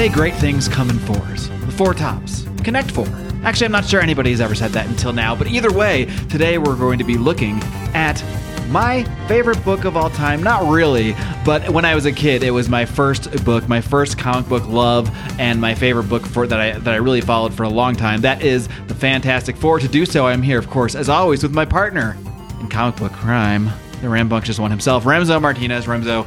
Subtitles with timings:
[0.00, 1.50] say great things come in fours.
[1.50, 2.48] The four tops.
[2.64, 3.06] Connect four.
[3.44, 6.74] Actually, I'm not sure anybody's ever said that until now, but either way, today we're
[6.74, 7.62] going to be looking
[7.92, 8.24] at
[8.70, 10.42] my favorite book of all time.
[10.42, 14.16] Not really, but when I was a kid, it was my first book, my first
[14.16, 17.64] comic book love, and my favorite book for that I that I really followed for
[17.64, 18.22] a long time.
[18.22, 19.80] That is the Fantastic Four.
[19.80, 22.16] To do so, I'm here, of course, as always, with my partner
[22.58, 23.68] in comic book crime,
[24.00, 25.84] the rambunctious one himself, Remso Martinez.
[25.84, 26.24] Remso,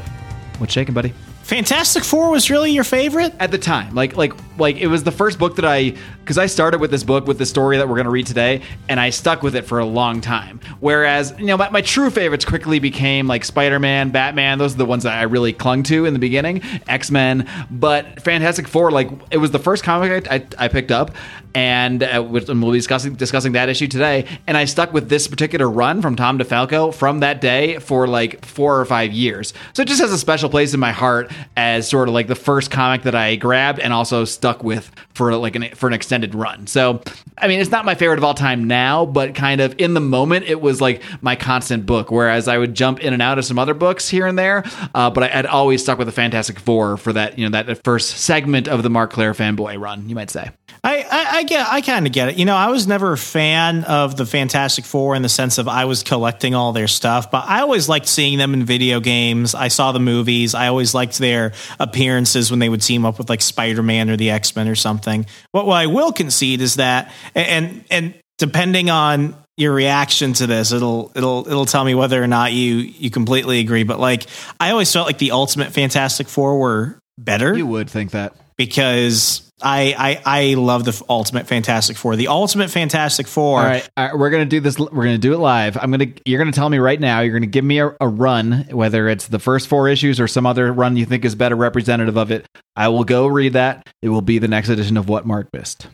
[0.59, 1.11] what's shaking, buddy?
[1.43, 3.33] Fantastic Four was really your favorite?
[3.39, 6.45] at the time like like like it was the first book that i because i
[6.45, 9.09] started with this book with the story that we're going to read today and i
[9.09, 10.59] stuck with it for a long time.
[10.79, 14.85] Whereas you know my, my true favorites quickly became like spider-man batman those are the
[14.85, 17.49] ones that i really clung to in the beginning x-men.
[17.71, 21.15] But fantastic four like it was the first comic i, I, I picked up
[21.55, 24.27] and uh, and we'll be discussing discussing that issue today.
[24.47, 28.45] And i stuck with this particular run from tom defalco from that day for like
[28.45, 29.53] four or five years.
[29.73, 32.35] So it just has a special place in my heart as sort of like the
[32.35, 36.35] first comic that I grabbed and also stuck with for like an for an extended
[36.35, 36.67] run.
[36.67, 37.01] So,
[37.37, 40.01] I mean, it's not my favorite of all time now, but kind of in the
[40.01, 42.11] moment, it was like my constant book.
[42.11, 45.09] Whereas I would jump in and out of some other books here and there, uh,
[45.11, 48.17] but I, would always stuck with the Fantastic Four for that you know that first
[48.17, 50.51] segment of the Marc Claire fanboy run, you might say.
[50.85, 52.37] I, I, I get I kind of get it.
[52.37, 55.69] You know, I was never a fan of the Fantastic Four in the sense of
[55.69, 59.55] I was collecting all their stuff, but I always liked seeing them in video games.
[59.55, 60.53] I saw the movies.
[60.53, 64.17] I always liked their appearances when they would team up with like Spider Man or
[64.17, 65.25] the X Men or something.
[65.51, 70.71] What, what I will concede is that, and and depending on your reaction to this,
[70.71, 73.83] it'll it'll it'll tell me whether or not you you completely agree.
[73.83, 74.25] But like,
[74.59, 78.35] I always felt like the Ultimate Fantastic Four were better You would think that.
[78.67, 82.15] Because I, I I love the Ultimate Fantastic Four.
[82.15, 83.59] The Ultimate Fantastic Four.
[83.59, 84.77] All right, all right, we're gonna do this.
[84.77, 85.77] We're gonna do it live.
[85.77, 86.07] I'm gonna.
[86.25, 87.21] You're gonna tell me right now.
[87.21, 90.45] You're gonna give me a, a run, whether it's the first four issues or some
[90.45, 92.45] other run you think is better representative of it.
[92.75, 93.87] I will go read that.
[94.01, 95.87] It will be the next edition of What Marc Missed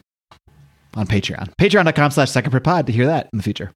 [0.95, 1.53] on Patreon.
[1.59, 3.71] Patreon.com/slash Second Pod to hear that in the future.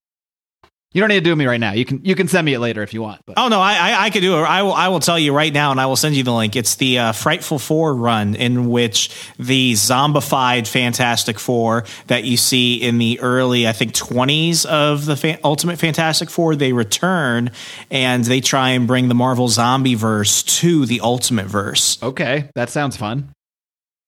[0.94, 1.72] You don't need to do me right now.
[1.74, 3.22] You can you can send me it later if you want.
[3.26, 4.44] But Oh no, I, I I could do it.
[4.44, 6.56] I will I will tell you right now, and I will send you the link.
[6.56, 9.10] It's the uh, Frightful Four run in which
[9.40, 15.16] the zombified Fantastic Four that you see in the early, I think, twenties of the
[15.16, 17.50] fa- Ultimate Fantastic Four, they return
[17.90, 21.98] and they try and bring the Marvel Zombie verse to the Ultimate verse.
[22.04, 23.34] okay, that sounds fun.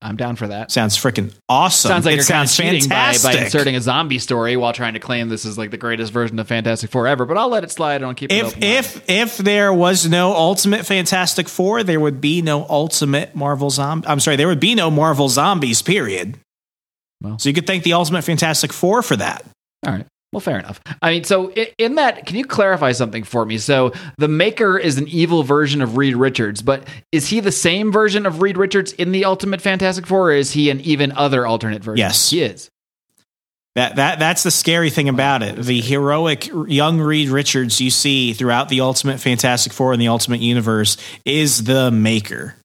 [0.06, 0.72] I'm down for that.
[0.72, 1.90] Sounds freaking awesome.
[1.90, 4.72] Sounds like it you're kind of sounds cheating by, by inserting a zombie story while
[4.72, 7.26] trying to claim this is like the greatest version of Fantastic Four ever.
[7.26, 7.96] But I'll let it slide.
[7.96, 8.64] I don't keep it if open.
[8.64, 14.08] if if there was no Ultimate Fantastic Four, there would be no Ultimate Marvel Zombie.
[14.08, 15.82] I'm sorry, there would be no Marvel Zombies.
[15.82, 16.38] Period.
[17.22, 17.40] Well.
[17.40, 19.44] so you could thank the Ultimate Fantastic Four for that.
[19.88, 20.06] All right.
[20.36, 20.82] Well, fair enough.
[21.02, 23.58] I mean, so in that, can you clarify something for me?
[23.58, 27.90] So the Maker is an evil version of Reed Richards, but is he the same
[27.90, 31.48] version of Reed Richards in the Ultimate Fantastic Four, or is he an even other
[31.48, 32.00] alternate version?
[32.00, 32.32] Yes.
[32.32, 32.70] he is.
[33.76, 35.56] That that that's the scary thing about it.
[35.56, 40.42] The heroic young Reed Richards you see throughout the Ultimate Fantastic Four and the Ultimate
[40.42, 42.58] Universe is the Maker.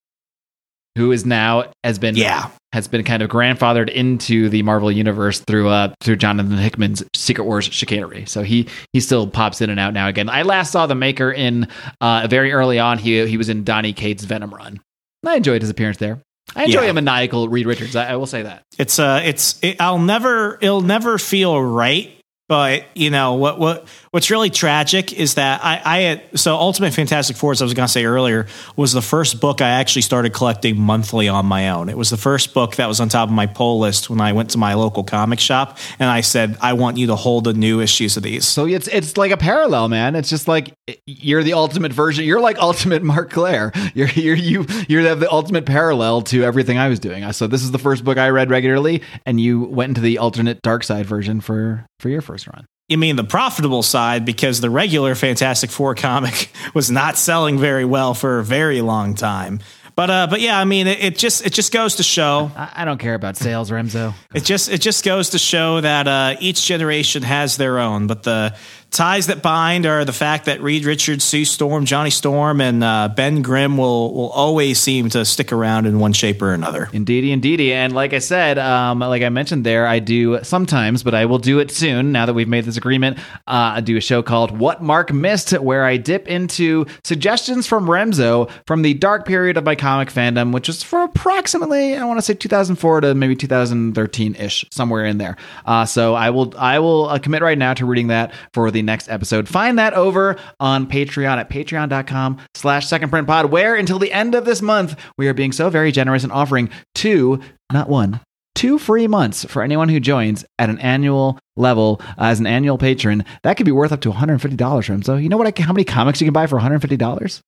[0.96, 2.50] Who is now has been Yeah.
[2.72, 7.44] has been kind of grandfathered into the Marvel universe through uh through Jonathan Hickman's Secret
[7.44, 8.24] Wars chicanery.
[8.26, 10.28] So he he still pops in and out now again.
[10.28, 11.68] I last saw the Maker in
[12.00, 12.98] uh very early on.
[12.98, 14.80] He he was in Donny Cates Venom run.
[15.26, 16.18] I enjoyed his appearance there.
[16.56, 16.90] I enjoy Yeah.
[16.90, 17.94] a maniacal Reed Richards.
[17.94, 18.62] I, I will say that.
[18.78, 22.16] it's uh it's it, I'll never it'll never feel right
[22.48, 26.92] but you know what what what's really tragic is that I I had so Ultimate
[26.92, 30.02] Fantastic Four as I was going to say earlier was the first book I actually
[30.02, 31.88] started collecting monthly on my own.
[31.88, 34.32] It was the first book that was on top of my pull list when I
[34.32, 37.54] went to my local comic shop and I said I want you to hold the
[37.54, 38.46] new issues of these.
[38.46, 40.16] So it's it's like a parallel, man.
[40.16, 40.74] It's just like
[41.06, 42.24] you're the ultimate version.
[42.24, 43.72] You're like ultimate Marc Claire.
[43.94, 47.24] You're you're you you have the ultimate parallel to everything I was doing.
[47.24, 50.18] I so this is the first book I read regularly, and you went into the
[50.18, 52.66] alternate dark side version for for your first run.
[52.90, 57.84] You mean the profitable side because the regular Fantastic Four comic was not selling very
[57.84, 59.60] well for a very long time.
[59.94, 62.72] But uh, but yeah, I mean, it, it just it just goes to show I,
[62.78, 64.12] I don't care about sales, Remso.
[64.34, 68.08] it just it just goes to show that uh, each generation has their own.
[68.08, 68.56] But the
[68.90, 73.08] ties that bind are the fact that Reed Richards, Sue Storm, Johnny Storm, and uh,
[73.14, 76.88] Ben Grimm will will always seem to stick around in one shape or another.
[76.92, 77.72] Indeedy, indeedy.
[77.72, 81.38] And like I said, um, like I mentioned there, I do sometimes, but I will
[81.38, 83.18] do it soon now that we've made this agreement.
[83.46, 87.86] Uh, I do a show called What Marc Missed, where I dip into suggestions from
[87.86, 92.18] Remso from the dark period of my comic fandom, which is for approximately, I want
[92.18, 95.36] to say 2004 to maybe 2013 ish, somewhere in there.
[95.64, 98.79] Uh, so I will, I will uh, commit right now to reading that for the
[98.80, 99.48] the next episode.
[99.48, 104.34] Find that over on Patreon at patreon.com slash second print pod, where until the end
[104.34, 107.40] of this month, we are being so very generous and offering two,
[107.72, 108.20] not one,
[108.54, 112.78] two free months for anyone who joins at an annual level uh, as an annual
[112.78, 113.24] patron.
[113.42, 115.02] That could be worth up to $150 for him.
[115.02, 115.46] So you know what?
[115.46, 117.40] I, how many comics you can buy for $150?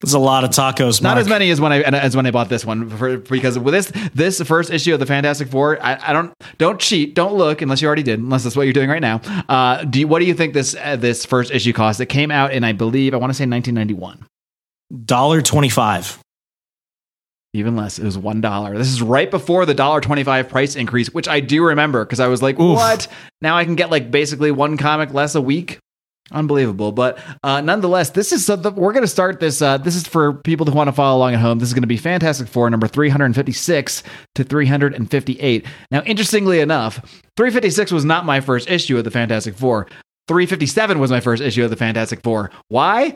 [0.00, 1.00] There's a lot of tacos.
[1.00, 3.72] Not as many as when I as when I bought this one for, because with
[3.72, 7.62] this this first issue of the Fantastic Four, I, I don't don't cheat, don't look
[7.62, 9.22] unless you already did, unless that's what you're doing right now.
[9.48, 12.00] Uh, do you, what do you think this uh, this first issue cost?
[12.00, 14.26] It came out in I believe I want to say 1991.
[15.06, 16.18] Dollar twenty-five.
[17.54, 17.98] Even less.
[17.98, 18.76] It was one dollar.
[18.76, 22.26] This is right before the dollar twenty-five price increase, which I do remember because I
[22.26, 22.76] was like, Oof.
[22.76, 23.08] "What?
[23.40, 25.78] Now I can get like basically one comic less a week."
[26.32, 29.40] Unbelievable, but uh, nonetheless, this is something we're going to start.
[29.40, 31.58] This uh, this is for people who want to follow along at home.
[31.58, 34.02] This is going to be Fantastic Four number three hundred fifty six
[34.34, 35.66] to three hundred and fifty eight.
[35.90, 39.86] Now, interestingly enough, three fifty six was not my first issue of the Fantastic Four.
[40.26, 42.50] 357 was my first issue of the Fantastic Four.
[42.68, 43.14] Why?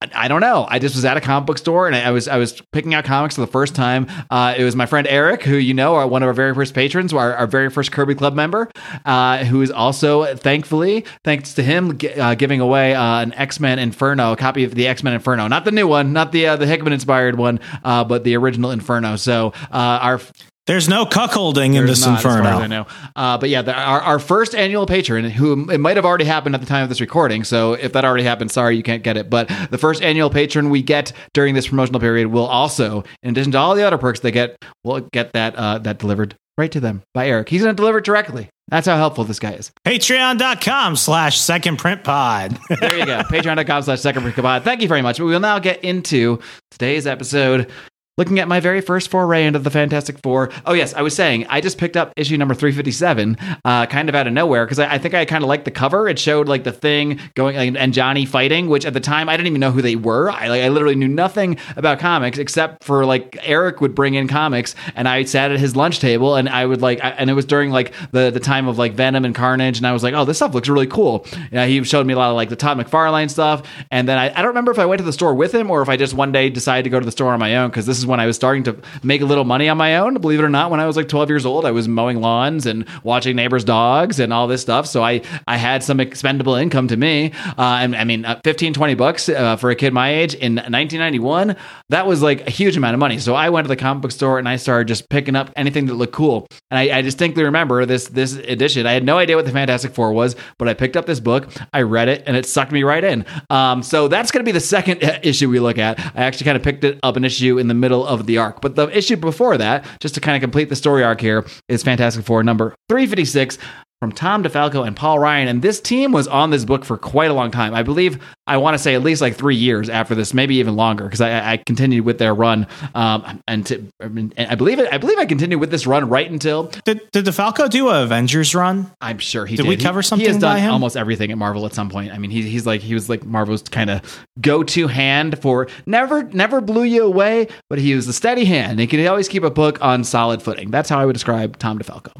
[0.00, 0.66] I- don't know.
[0.68, 3.04] I just was at a comic book store and I was I was picking out
[3.04, 4.06] comics for the first time.
[4.30, 6.74] Uh, it was my friend Eric, who you know are one of our very first
[6.74, 8.70] patrons, our, our very first Kirby Club member,
[9.06, 13.78] uh, who is also thankfully, thanks to him, uh, giving away uh, an X Men
[13.78, 16.56] Inferno, a copy of the X Men Inferno, not the new one, not the uh,
[16.56, 19.16] the Hickman inspired one, uh, but the original Inferno.
[19.16, 20.20] So our
[20.68, 22.48] There's no cuckolding in there's this not, as inferno.
[22.50, 22.86] as I know.
[23.16, 26.54] Uh, but yeah, the, our, our first annual patron, who it might have already happened
[26.54, 27.42] at the time of this recording.
[27.42, 29.30] So if that already happened, sorry, you can't get it.
[29.30, 33.52] But the first annual patron we get during this promotional period will also, in addition
[33.52, 36.80] to all the other perks they get, will get that uh, that delivered right to
[36.80, 37.48] them by Eric.
[37.48, 38.50] He's going to deliver it directly.
[38.68, 39.70] That's how helpful this guy is.
[39.86, 42.58] Patreon.com slash second print pod.
[42.80, 43.20] There you go.
[43.20, 44.64] Patreon.com slash second for Kabad.
[44.64, 45.16] Thank you very much.
[45.18, 46.40] But we will now get into
[46.72, 47.70] today's episode.
[48.18, 50.50] Looking at my very first foray into the Fantastic Four.
[50.66, 54.16] Oh, yes, I was saying, I just picked up issue number 357, uh, kind of
[54.16, 56.08] out of nowhere, because I, I think I kind of liked the cover.
[56.08, 59.46] It showed like the thing going and Johnny fighting, which at the time I didn't
[59.46, 60.30] even know who they were.
[60.32, 64.26] I, like, I literally knew nothing about comics except for like Eric would bring in
[64.26, 67.34] comics, and I sat at his lunch table and I would like, I, and it
[67.34, 70.14] was during like the, the time of like Venom and Carnage, and I was like,
[70.14, 71.24] oh, this stuff looks really cool.
[71.52, 73.62] He showed me a lot of like the Todd McFarlane stuff,
[73.92, 75.82] and then I, I don't remember if I went to the store with him or
[75.82, 77.86] if I just one day decided to go to the store on my own because
[77.86, 80.14] this is when I was starting to make a little money on my own.
[80.14, 82.66] Believe it or not, when I was like 12 years old, I was mowing lawns
[82.66, 84.86] and watching neighbors' dogs and all this stuff.
[84.86, 87.32] So I I had some expendable income to me.
[87.56, 90.56] Uh, and I mean, uh, 15, 20 bucks uh, for a kid my age in
[90.56, 91.56] 1991,
[91.90, 93.18] that was like a huge amount of money.
[93.18, 95.86] So I went to the comic book store and I started just picking up anything
[95.86, 96.46] that looked cool.
[96.70, 98.86] And I, I distinctly remember this this edition.
[98.86, 101.48] I had no idea what the Fantastic Four was, but I picked up this book,
[101.72, 103.24] I read it, and it sucked me right in.
[103.50, 105.98] Um, so that's going to be the second issue we look at.
[105.98, 108.60] I actually kind of picked it up an issue in the middle of the arc,
[108.60, 111.82] but the issue before that, just to kind of complete the story arc here, is
[111.82, 113.58] Fantastic Four number 356
[114.00, 115.48] from Tom DeFalco and Paul Ryan.
[115.48, 117.74] And this team was on this book for quite a long time.
[117.74, 120.76] I believe, I want to say at least like three years after this, maybe even
[120.76, 122.68] longer, because I, I continued with their run.
[122.94, 126.08] Um, and, to, I mean, I believe it, I believe I continued with this run
[126.08, 128.90] right until Did, did DeFalco do a Avengers run?
[129.00, 129.68] I'm sure he Did did.
[129.68, 130.70] we He- cover He, something has done him?
[130.72, 132.12] almost everything at Marvel at some point.
[132.12, 136.22] I mean, he, he's like he was like Marvel's kind of go-to hand for never
[136.22, 138.78] never blew you away, but he was a steady hand.
[138.78, 140.70] He could always keep a book on solid footing.
[140.70, 142.12] That's how I would describe Tom DeFalco.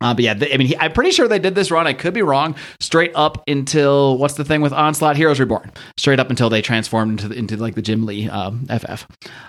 [0.00, 1.86] Uh, but yeah, I mean, he, I'm pretty sure they did this run.
[1.86, 2.54] I could be wrong.
[2.80, 5.72] Straight up until what's the thing with Onslaught Heroes Reborn?
[5.96, 9.06] Straight up until they transformed into into like the Jim Lee um, FF.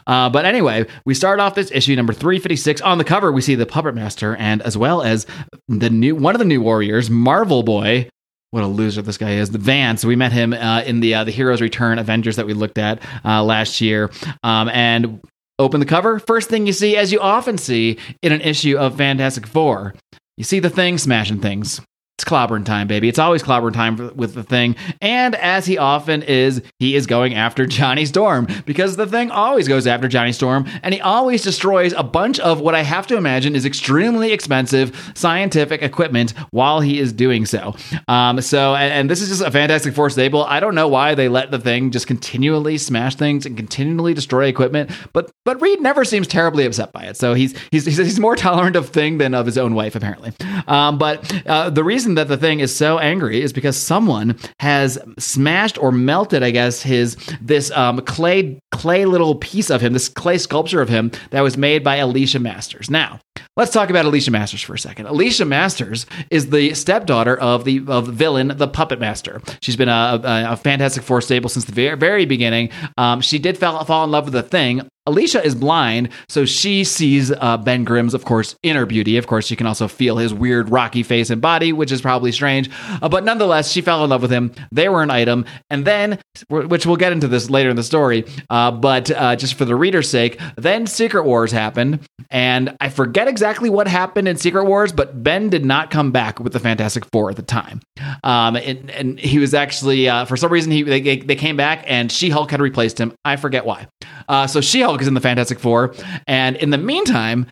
[0.07, 2.81] Uh, but anyway, we start off this issue number 356.
[2.81, 5.27] On the cover, we see the Puppet Master and as well as
[5.67, 8.09] the new one of the new warriors, Marvel Boy.
[8.51, 9.51] What a loser this guy is.
[9.51, 10.03] The Vance.
[10.03, 13.03] We met him uh, in the uh, the Heroes Return Avengers that we looked at
[13.23, 14.09] uh, last year,
[14.41, 15.21] um, and
[15.59, 16.17] open the cover.
[16.17, 19.93] First thing you see, as you often see in an issue of Fantastic Four,
[20.39, 21.81] you see the thing smashing things.
[22.19, 23.07] It's clobbering time, baby.
[23.07, 24.75] It's always clobbering time with the thing.
[24.99, 29.69] And as he often is, he is going after Johnny Storm because the thing always
[29.69, 33.15] goes after Johnny Storm and he always destroys a bunch of what I have to
[33.15, 37.73] imagine is extremely expensive scientific equipment while he is doing so.
[38.09, 40.43] Um, so, and, and this is just a Fantastic Four stable.
[40.43, 44.47] I don't know why they let the thing just continually smash things and continually destroy
[44.47, 47.15] equipment, but but Reed never seems terribly upset by it.
[47.15, 50.33] So he's he's he's, he's more tolerant of thing than of his own wife apparently.
[50.67, 54.97] Um, but uh, the reason that the thing is so angry is because someone has
[55.17, 60.09] smashed or melted, I guess, his this um, clay clay little piece of him, this
[60.09, 62.89] clay sculpture of him that was made by Alicia Masters.
[62.89, 63.19] Now.
[63.55, 65.07] Let's talk about Alicia Masters for a second.
[65.07, 69.41] Alicia Masters is the stepdaughter of the of the villain, the Puppet Master.
[69.61, 72.69] She's been a, a, a Fantastic Four stable since the very, very beginning.
[72.97, 76.83] Um, she did fall, fall in love with the thing Alicia is blind, so she
[76.83, 79.17] sees uh, Ben Grimm's, of course, inner beauty.
[79.17, 82.31] Of course, she can also feel his weird rocky face and body, which is probably
[82.31, 82.69] strange.
[83.01, 84.51] Uh, but nonetheless, she fell in love with him.
[84.71, 85.45] They were an item.
[85.69, 89.55] And then, which we'll get into this later in the story, uh, but uh, just
[89.55, 91.99] for the reader's sake, then Secret Wars happened.
[92.29, 96.39] And I forget exactly what happened in Secret Wars, but Ben did not come back
[96.39, 97.81] with the Fantastic Four at the time.
[98.23, 101.83] Um, and, and he was actually, uh, for some reason, he they, they came back
[101.87, 103.13] and She Hulk had replaced him.
[103.25, 103.87] I forget why.
[104.27, 105.93] Uh, so She Hulk is in the Fantastic Four.
[106.27, 107.47] And in the meantime,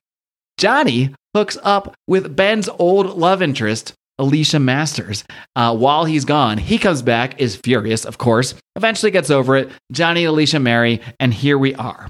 [0.58, 5.24] Johnny hooks up with Ben's old love interest, Alicia Masters.
[5.56, 9.70] Uh, while he's gone, he comes back, is furious, of course, eventually gets over it.
[9.92, 12.10] Johnny and Alicia marry, and here we are.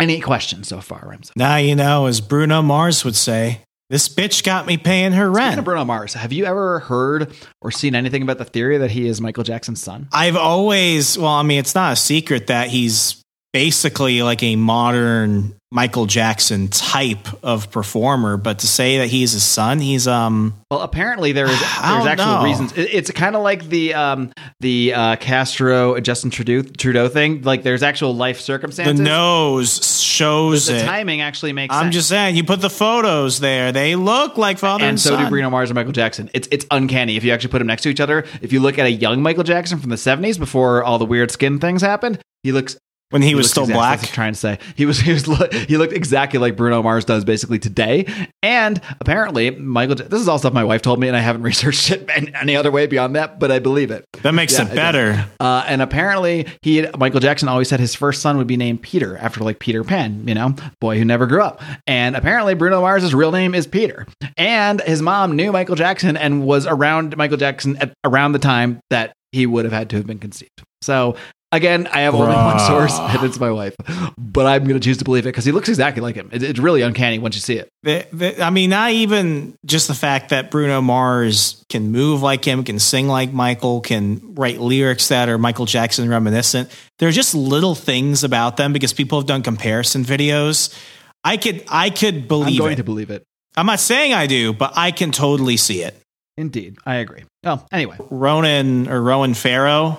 [0.00, 1.16] Any questions so far?
[1.36, 5.46] Now you know, as Bruno Mars would say, this bitch got me paying her Speaking
[5.48, 5.58] rent.
[5.58, 9.08] of Bruno Mars, have you ever heard or seen anything about the theory that he
[9.08, 10.08] is Michael Jackson's son?
[10.12, 13.22] I've always, well, I mean, it's not a secret that he's
[13.58, 19.42] basically like a modern Michael Jackson type of performer, but to say that he's his
[19.42, 22.44] son, he's um Well, apparently there is there's actual know.
[22.44, 22.72] reasons.
[22.78, 27.42] It- it's kind of like the um, the uh, Castro Justin Trudeau Trudeau thing.
[27.42, 29.00] Like there's actual life the circumstances.
[29.00, 30.84] nose shows the it.
[30.84, 31.74] timing actually makes.
[31.74, 31.94] I'm sense.
[31.96, 35.24] just saying, you put the photos there; they look like father and, and so son.
[35.24, 36.30] do Bruno Mars and Michael Jackson.
[36.32, 38.24] It's it's uncanny if you actually put them next to each other.
[38.40, 41.30] If you look at a young Michael Jackson from the 70s before all the weird
[41.30, 42.78] skin things happened, he looks
[43.10, 44.00] when he He was still exact- black.
[44.00, 45.24] that's trying to say he was he was
[45.66, 48.06] he looked exactly like Bruno Mars does basically today.
[48.42, 49.96] And apparently, Michael.
[49.96, 52.56] This is all stuff my wife told me, and I haven't researched it any- any
[52.56, 53.38] other way beyond that.
[53.38, 54.04] But I believe it.
[54.22, 55.26] That makes Yeah, it better.
[55.40, 59.16] Uh, and apparently, he Michael Jackson always said his first son would be named Peter
[59.18, 61.60] after like Peter Pan, you know, boy who never grew up.
[61.86, 64.06] And apparently, Bruno Mars's real name is Peter.
[64.36, 68.80] And his mom knew Michael Jackson and was around Michael Jackson at around the time
[68.90, 70.62] that he would have had to have been conceived.
[70.82, 71.16] So.
[71.50, 73.74] Again, I have only one source, and it's my wife.
[74.18, 76.28] But I'm going to choose to believe it because he looks exactly like him.
[76.30, 77.70] It, it's really uncanny once you see it.
[77.84, 82.44] The- the- I mean, not even just the fact that Bruno Mars can move like
[82.44, 86.70] him, can sing like Michael, can write lyrics that are Michael Jackson reminiscent.
[86.98, 90.76] There are just little things about them because people have done comparison videos.
[91.24, 92.46] I could, I could believe.
[92.46, 92.76] I'm believe going it.
[92.76, 93.24] to believe it.
[93.56, 95.98] I'm not saying I do, but I can totally see it.
[96.36, 97.24] Indeed, I agree.
[97.44, 99.98] Oh, anyway, Ronan or Rowan Farrow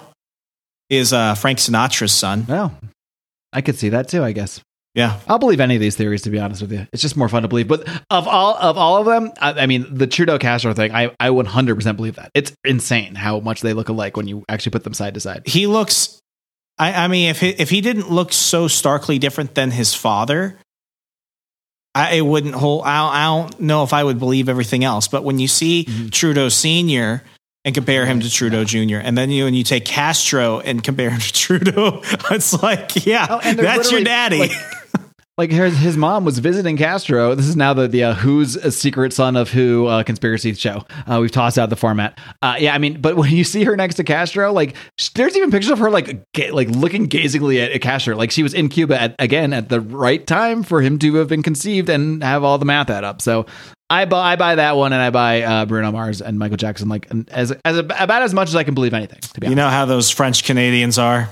[0.89, 2.45] is uh, Frank Sinatra's son.
[2.47, 2.73] well,
[3.53, 4.23] I could see that too.
[4.23, 4.61] I guess.
[4.95, 5.19] Yeah.
[5.27, 6.87] I'll believe any of these theories, to be honest with you.
[6.91, 7.67] It's just more fun to believe.
[7.67, 11.15] But of all of all of them, I, I mean, the Trudeau Castro thing, I
[11.19, 12.31] I 100 percent believe that.
[12.33, 15.43] It's insane how much they look alike when you actually put them side to side.
[15.45, 16.19] he looks
[16.77, 20.57] I, I mean if he, if he didn't look so starkly different than his father
[21.95, 25.07] I it wouldn't hold I don't, I don't know if I would believe everything else
[25.07, 26.11] but when you see Mhm.
[26.11, 27.23] Trudeau senior
[27.65, 28.97] and compare him to Trudeau Jr.
[28.97, 32.01] and then you when you take Castro and compare him to Trudeau
[32.31, 34.51] it's like yeah Oh, that's your daddy like-
[35.37, 37.33] Like his, his mom was visiting Castro.
[37.33, 40.83] This is now the the uh, Who's a Secret Son of Who uh, conspiracy show.
[41.07, 42.19] Uh, we've tossed out the format.
[42.41, 44.75] Uh, yeah, I mean, but when you see her next to Castro, like
[45.15, 48.43] there's even pictures of her like ga- like looking gazingly at, at Castro, like she
[48.43, 51.87] was in Cuba at, again at the right time for him to have been conceived
[51.87, 53.21] and have all the math add up.
[53.21, 53.45] So
[53.89, 56.89] I buy I buy that one, and I buy uh, Bruno Mars and Michael Jackson
[56.89, 59.19] like as as about as much as I can believe anything.
[59.19, 59.49] To be honest.
[59.49, 61.29] you know how those French Canadians are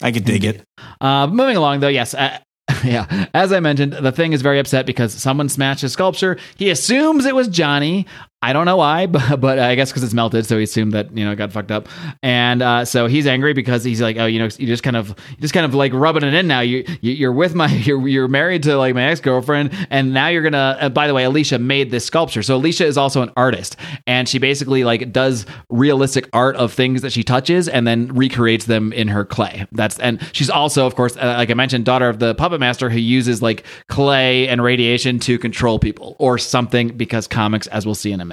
[0.00, 0.64] I could dig it
[1.00, 2.14] Uh, moving along, though, yes.
[2.14, 2.38] Uh,
[2.84, 6.38] yeah, as I mentioned, the thing is very upset because someone smashed his sculpture.
[6.56, 8.06] He assumes it was Johnny.
[8.42, 11.16] I don't know why, but, but I guess because it's melted, so he assumed that
[11.16, 11.88] you know it got fucked up,
[12.22, 15.14] and uh, so he's angry because he's like, oh, you know, you just kind of,
[15.40, 16.60] just kind of like rubbing it in now.
[16.60, 20.28] You, you you're with my, you're you're married to like my ex girlfriend, and now
[20.28, 20.76] you're gonna.
[20.80, 24.28] Uh, by the way, Alicia made this sculpture, so Alicia is also an artist, and
[24.28, 28.92] she basically like does realistic art of things that she touches and then recreates them
[28.92, 29.66] in her clay.
[29.72, 32.90] That's and she's also, of course, uh, like I mentioned, daughter of the puppet master
[32.90, 37.94] who uses like clay and radiation to control people or something because comics, as we'll
[37.94, 38.31] see in a minute.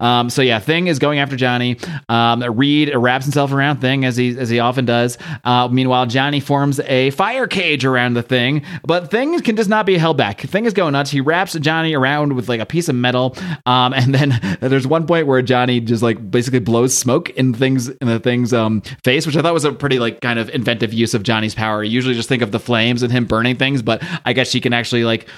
[0.00, 1.78] Um, so yeah, Thing is going after Johnny.
[2.08, 5.18] Um, Reed wraps himself around Thing as he as he often does.
[5.44, 9.86] Uh, meanwhile, Johnny forms a fire cage around the Thing, but Thing can just not
[9.86, 10.40] be held back.
[10.40, 11.10] Thing is going nuts.
[11.10, 13.36] He wraps Johnny around with like a piece of metal,
[13.66, 17.88] um, and then there's one point where Johnny just like basically blows smoke in things
[17.88, 20.92] in the Thing's um, face, which I thought was a pretty like kind of inventive
[20.92, 21.82] use of Johnny's power.
[21.82, 24.60] You usually just think of the flames and him burning things, but I guess she
[24.60, 25.28] can actually like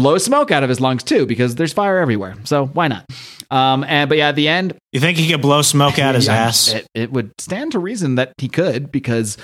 [0.00, 2.34] blow smoke out of his lungs too because there's fire everywhere.
[2.44, 3.04] So why not?
[3.50, 6.26] Um, and but yeah, at the end, you think he could blow smoke out his
[6.28, 9.36] yeah, ass It, it would stand to reason that he could because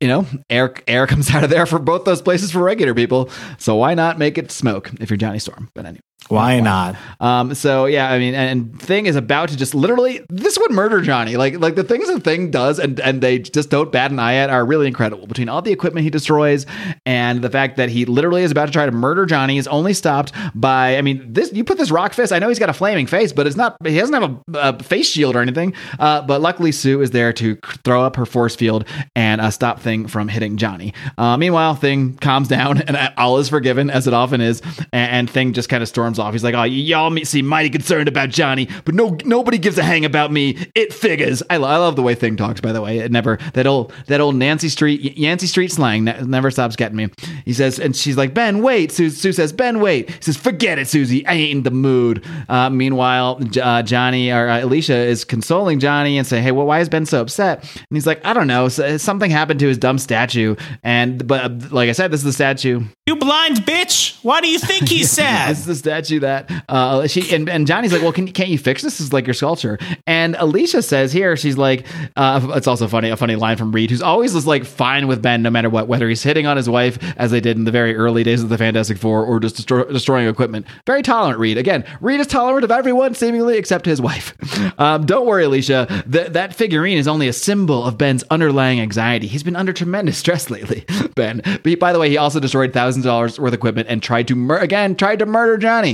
[0.00, 3.30] you know air air comes out of there for both those places for regular people.
[3.58, 5.68] So why not make it smoke if you're Johnny Storm?
[5.74, 6.00] But anyway.
[6.28, 6.96] Why not?
[7.20, 10.70] Um, so yeah, I mean, and, and Thing is about to just literally this would
[10.70, 11.36] murder Johnny.
[11.36, 14.34] Like like the things that Thing does and and they just don't bat an eye
[14.34, 15.26] at are really incredible.
[15.26, 16.66] Between all the equipment he destroys
[17.04, 19.92] and the fact that he literally is about to try to murder Johnny is only
[19.92, 22.32] stopped by I mean this you put this rock fist.
[22.32, 24.82] I know he's got a flaming face, but it's not he doesn't have a, a
[24.82, 25.74] face shield or anything.
[25.98, 29.80] Uh, but luckily Sue is there to throw up her force field and uh, stop
[29.80, 30.94] Thing from hitting Johnny.
[31.18, 34.62] Uh, meanwhile, Thing calms down and all is forgiven as it often is,
[34.92, 36.32] and, and Thing just kind of storms off.
[36.32, 40.04] He's like, "Oh, y'all seem mighty concerned about Johnny, but no, nobody gives a hang
[40.04, 40.56] about me.
[40.74, 42.60] It figures." I, lo- I love the way Thing talks.
[42.60, 46.22] By the way, it never that old that old Nancy Street Yancey Street slang ne-
[46.22, 47.08] never stops getting me.
[47.44, 50.78] He says, and she's like, "Ben, wait." Sue, Sue says, "Ben, wait." He says, "Forget
[50.78, 51.26] it, Susie.
[51.26, 56.18] I ain't in the mood." Uh, meanwhile, uh, Johnny or uh, Alicia is consoling Johnny
[56.18, 58.68] and saying, "Hey, well, why is Ben so upset?" And he's like, "I don't know.
[58.68, 62.32] something happened to his dumb statue." And but uh, like I said, this is the
[62.32, 62.82] statue.
[63.06, 64.18] You blind bitch!
[64.22, 65.50] Why do you think he's sad?
[65.50, 68.58] this is the statue that uh, she and, and Johnny's like, well, can can't you
[68.58, 68.94] fix this?
[68.94, 69.78] This is like your sculpture.
[70.06, 71.84] And Alicia says here, she's like,
[72.16, 75.20] uh, it's also funny, a funny line from Reed, who's always just like fine with
[75.20, 77.72] Ben no matter what, whether he's hitting on his wife as they did in the
[77.72, 80.66] very early days of the Fantastic Four, or just destroy, destroying equipment.
[80.86, 81.58] Very tolerant, Reed.
[81.58, 84.34] Again, Reed is tolerant of everyone, seemingly except his wife.
[84.76, 86.04] Um, don't worry, Alicia.
[86.10, 89.26] Th- that figurine is only a symbol of Ben's underlying anxiety.
[89.26, 90.84] He's been under tremendous stress lately,
[91.14, 91.42] Ben.
[91.44, 94.02] But he, by the way, he also destroyed thousands of dollars worth of equipment and
[94.02, 95.93] tried to mur- again tried to murder Johnny.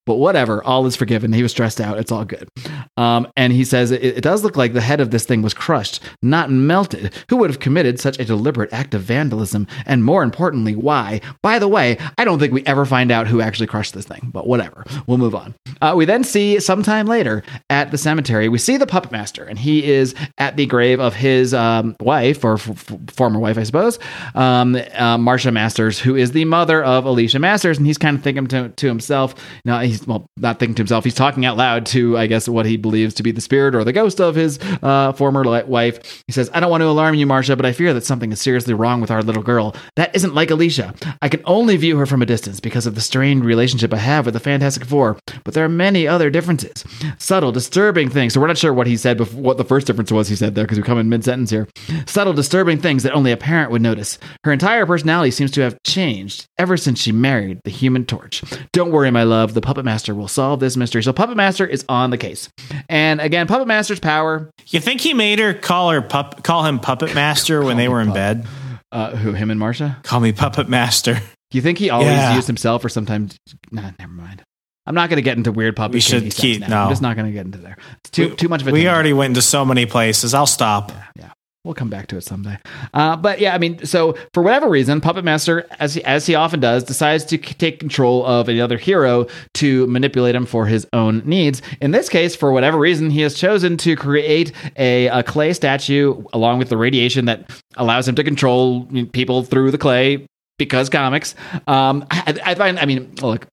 [0.05, 1.31] But whatever, all is forgiven.
[1.31, 1.99] He was stressed out.
[1.99, 2.49] It's all good.
[2.97, 5.53] Um, and he says it, it, does look like the head of this thing was
[5.53, 7.13] crushed, not melted.
[7.29, 9.67] Who would have committed such a deliberate act of vandalism?
[9.85, 11.21] And more importantly, why?
[11.43, 14.31] By the way, I don't think we ever find out who actually crushed this thing,
[14.33, 14.85] but whatever.
[15.05, 15.53] We'll move on.
[15.81, 19.57] Uh, we then see sometime later at the cemetery, we see the puppet master, and
[19.57, 23.99] he is at the grave of his um, wife, or f- former wife, I suppose,
[24.35, 27.77] um, uh, Marcia Masters, who is the mother of Alicia Masters.
[27.77, 30.81] And he's kind of thinking to, to himself, you know, he's well, not thinking to
[30.81, 31.03] himself.
[31.03, 33.83] He's talking out loud to, I guess, what he believes to be the spirit or
[33.83, 36.23] the ghost of his uh, former wife.
[36.27, 38.41] He says, "I don't want to alarm you, Marcia, but I fear that something is
[38.41, 39.75] seriously wrong with our little girl.
[39.95, 40.93] That isn't like Alicia.
[41.21, 44.25] I can only view her from a distance because of the strained relationship I have
[44.25, 45.17] with the Fantastic Four.
[45.43, 46.83] But there are many other differences,
[47.17, 48.33] subtle, disturbing things.
[48.33, 50.27] So we're not sure what he said before, what the first difference was.
[50.27, 51.67] He said there because we come in mid sentence here.
[52.05, 54.17] Subtle, disturbing things that only a parent would notice.
[54.43, 58.43] Her entire personality seems to have changed ever since she married the Human Torch.
[58.71, 59.53] Don't worry, my love.
[59.53, 61.03] The puppet master will solve this mystery.
[61.03, 62.49] So Puppet Master is on the case.
[62.89, 64.49] And again, Puppet Master's power.
[64.67, 68.01] You think he made her call her pup, call him Puppet Master when they were
[68.01, 68.15] in pup.
[68.15, 68.47] bed?
[68.91, 69.97] Uh, who him and Marcia?
[70.03, 71.15] Call me Puppet Master.
[71.15, 72.35] Do you think he always yeah.
[72.35, 73.37] used himself, or sometimes?
[73.71, 74.43] Nah, never mind.
[74.85, 75.93] I'm not going to get into weird puppy.
[75.93, 76.61] We should keep.
[76.67, 77.77] No, I'm just not going to get into there.
[77.99, 78.71] It's too we, too much of a.
[78.71, 80.33] We already went into so many places.
[80.33, 80.91] I'll stop.
[80.91, 81.03] Yeah.
[81.17, 81.31] yeah.
[81.63, 82.57] We'll come back to it someday.
[82.91, 86.33] Uh, but yeah, I mean, so for whatever reason, Puppet Master, as he, as he
[86.33, 91.21] often does, decides to take control of another hero to manipulate him for his own
[91.23, 91.61] needs.
[91.79, 96.23] In this case, for whatever reason, he has chosen to create a, a clay statue
[96.33, 100.25] along with the radiation that allows him to control people through the clay
[100.57, 101.35] because comics.
[101.67, 103.45] Um, I, I, find, I mean, look,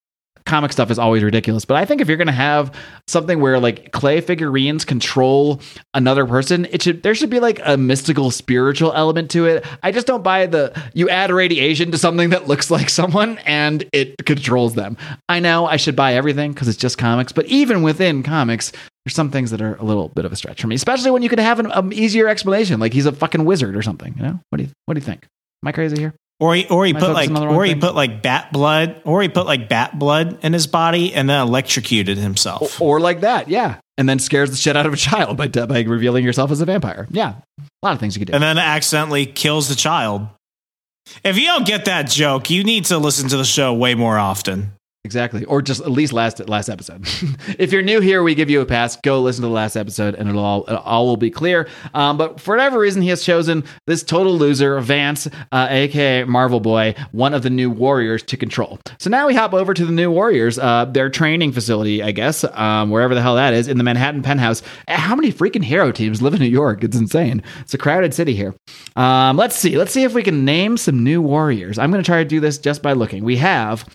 [0.49, 2.75] comic stuff is always ridiculous, but I think if you're going to have
[3.07, 5.61] something where like clay figurines control
[5.95, 9.65] another person, it should there should be like a mystical spiritual element to it.
[9.83, 13.85] I just don't buy the you add radiation to something that looks like someone and
[13.93, 14.97] it controls them.
[15.29, 18.73] I know I should buy everything because it's just comics, but even within comics,
[19.05, 21.23] there's some things that are a little bit of a stretch for me, especially when
[21.23, 24.15] you could have an um, easier explanation, like he's a fucking wizard or something.
[24.17, 25.25] You know, what do you what do you think?
[25.63, 26.15] Am I crazy here?
[26.41, 27.81] Or he, or he put like, or he thing?
[27.81, 31.41] put like bat blood, or he put like bat blood in his body and then
[31.41, 32.81] electrocuted himself.
[32.81, 33.81] Or, or like that, yeah.
[33.97, 36.65] And then scares the shit out of a child by, by revealing yourself as a
[36.65, 37.09] vampire.
[37.11, 37.35] Yeah.
[37.59, 38.35] A lot of things you could do.
[38.35, 40.29] And then accidentally kills the child.
[41.25, 44.17] If you don't get that joke, you need to listen to the show way more
[44.19, 44.73] often.
[45.05, 47.01] Exactly, or just at least last last episode.
[47.59, 48.97] if you're new here, we give you a pass.
[48.97, 51.69] Go listen to the last episode, and it'll all it all will be clear.
[51.95, 56.59] Um, but for whatever reason, he has chosen this total loser, Vance, uh, aka Marvel
[56.59, 58.81] Boy, one of the new Warriors to control.
[58.99, 62.43] So now we hop over to the new Warriors, uh, their training facility, I guess,
[62.45, 64.63] um, wherever the hell that is, in the Manhattan penthouse.
[64.89, 66.83] How many freaking hero teams live in New York?
[66.83, 67.43] It's insane.
[67.61, 68.55] It's a crowded city here.
[68.97, 69.79] Um, let's see.
[69.79, 71.79] Let's see if we can name some new Warriors.
[71.79, 73.25] I'm going to try to do this just by looking.
[73.25, 73.89] We have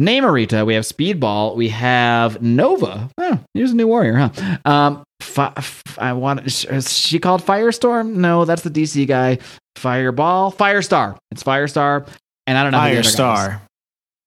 [0.00, 3.08] Namorita, we have Speedball, we have Nova.
[3.18, 4.58] Oh, here's a new warrior, huh?
[4.64, 5.52] Um, fi-
[5.98, 6.46] I want.
[6.46, 8.14] Is she called Firestorm?
[8.14, 9.38] No, that's the DC guy.
[9.76, 11.16] Fireball, Firestar.
[11.30, 12.08] It's Firestar,
[12.46, 12.80] and I don't know.
[12.80, 13.14] Who that is.
[13.14, 13.60] Firestar.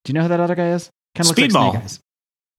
[0.04, 0.88] Do you know who that other guy is?
[1.14, 1.74] Kind of Speedball.
[1.74, 1.82] Like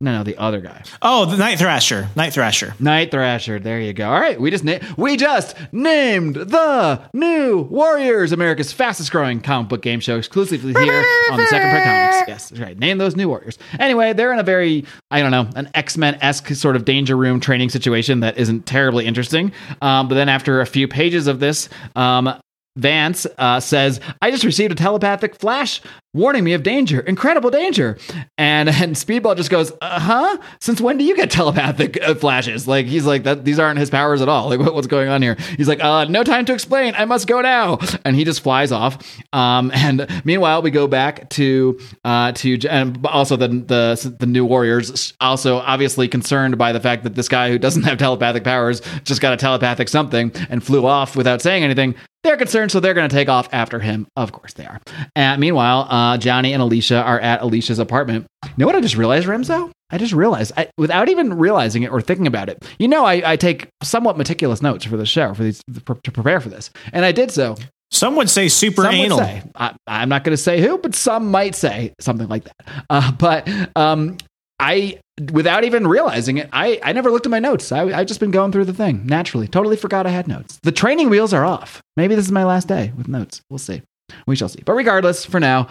[0.02, 0.82] No, no, the other guy.
[1.02, 2.08] Oh, the Night Thrasher.
[2.16, 2.74] Night Thrasher.
[2.80, 3.60] Night Thrasher.
[3.60, 4.10] There you go.
[4.10, 9.68] All right, we just na- we just named the new Warriors, America's fastest growing comic
[9.68, 12.16] book game show, exclusively here on the Second Print Comics.
[12.30, 12.78] Yes, that's right.
[12.78, 13.58] Name those new Warriors.
[13.80, 17.18] Anyway, they're in a very I don't know an X Men esque sort of danger
[17.18, 19.52] room training situation that isn't terribly interesting.
[19.82, 22.40] Um, but then after a few pages of this, um,
[22.78, 25.82] Vance uh, says, I just received a telepathic flash
[26.14, 27.98] warning me of danger, incredible danger.
[28.38, 30.38] And and Speedball just goes, uh huh?
[30.60, 32.68] Since when do you get telepathic uh, flashes?
[32.68, 34.50] Like, he's like, that these aren't his powers at all.
[34.50, 35.38] Like, what, what's going on here?
[35.58, 36.94] He's like, uh, no time to explain.
[36.96, 37.80] I must go now.
[38.06, 38.98] And he just flies off.
[39.34, 44.46] Um, and meanwhile, we go back to, uh, to, and also the, the, the new
[44.46, 48.82] Warriors, also obviously concerned by the fact that this guy who doesn't have telepathic powers
[49.04, 51.96] just got a telepathic something and flew off without saying anything.
[52.24, 54.06] They're concerned, so they're going to take off after him.
[54.18, 54.82] Of course they are.
[55.16, 58.26] And meanwhile, uh, Johnny and Alicia are at Alicia's apartment.
[58.46, 59.70] You know what I just realized, Remso?
[59.90, 62.64] I just realized, I, without even realizing it or thinking about it.
[62.78, 66.40] You know, I, I take somewhat meticulous notes for the show, for these to prepare
[66.40, 67.56] for this, and I did so.
[67.92, 69.18] Some would say super Some anal.
[69.18, 72.86] say, I, I'm not going to say who, but some might say something like that.
[72.90, 74.18] Uh, but um,
[74.60, 75.00] I,
[75.34, 77.72] without even realizing it, I, I never looked at my notes.
[77.72, 79.48] I, I've just been going through the thing naturally.
[79.48, 80.60] Totally forgot I had notes.
[80.62, 81.82] The training wheels are off.
[81.98, 83.42] Maybe this is my last day with notes.
[83.50, 83.82] We'll see.
[84.28, 84.62] We shall see.
[84.66, 85.68] But regardless, for now,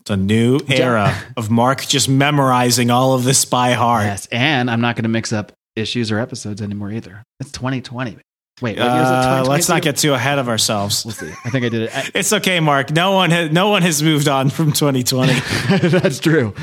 [0.00, 4.04] It's a new era of Marc just memorizing all of this by heart.
[4.04, 4.26] yes.
[4.32, 7.22] And I'm not going to mix up issues or episodes anymore either.
[7.40, 8.18] It's 2020.
[8.62, 9.14] Wait, what year is it?
[9.14, 11.04] Uh, let's not get too ahead of ourselves.
[11.04, 11.30] We'll see.
[11.44, 11.90] I think I did it.
[11.96, 12.90] I- It's okay, Marc.
[12.90, 15.32] No one has no one has moved on from 2020.
[15.90, 16.54] That's true.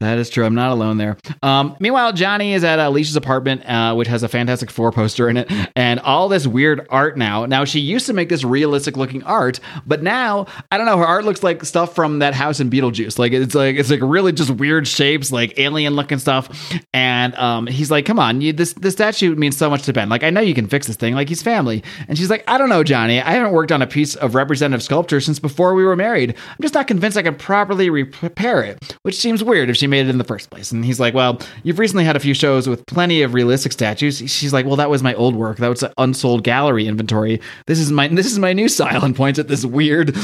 [0.00, 0.44] That is true.
[0.44, 1.16] I'm not alone there.
[1.42, 5.36] Um, meanwhile, Johnny is at Alicia's apartment, uh, which has a Fantastic Four poster in
[5.36, 7.46] it, and all this weird art now.
[7.46, 10.98] Now, she used to make this realistic looking art, but now I don't know.
[10.98, 13.16] Her art looks like stuff from that house in Beetlejuice.
[13.16, 16.72] Like it's like it's like really just weird shapes, like alien looking stuff.
[16.92, 20.08] And um, he's like, "Come on, you, this this statue means so much to Ben.
[20.08, 21.14] Like I know you can fix this thing.
[21.14, 23.20] Like he's family." And she's like, "I don't know, Johnny.
[23.20, 26.34] I haven't worked on a piece of representative sculpture since before we were married.
[26.48, 30.06] I'm just not convinced I can properly repair it, which seems weird if she made
[30.06, 32.68] it in the first place." And he's like, "Well, you've recently had a few shows
[32.68, 35.58] with plenty of realistic statues." She's like, "Well, that was my old work.
[35.58, 37.40] That was an unsold gallery inventory.
[37.66, 40.16] This is my this is my new style." And points at this weird,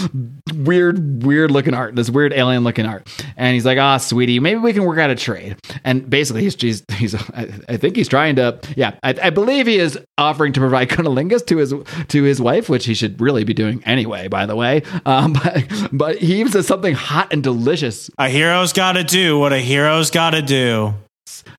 [0.54, 3.08] weird, weird looking art, this weird alien looking art.
[3.36, 6.60] And he's like, "Ah, sweetie, maybe we can work out a trade." And basically, he's
[6.60, 10.52] he's, he's I, I think he's trying to, yeah, I, I believe he is offering
[10.54, 11.74] to provide cunnilingus to his
[12.08, 14.28] to his wife, which he should really be doing anyway.
[14.28, 18.72] By the way, um, but but he even says something hot and delicious a hero's
[18.72, 20.94] got to do what a hero's got to do.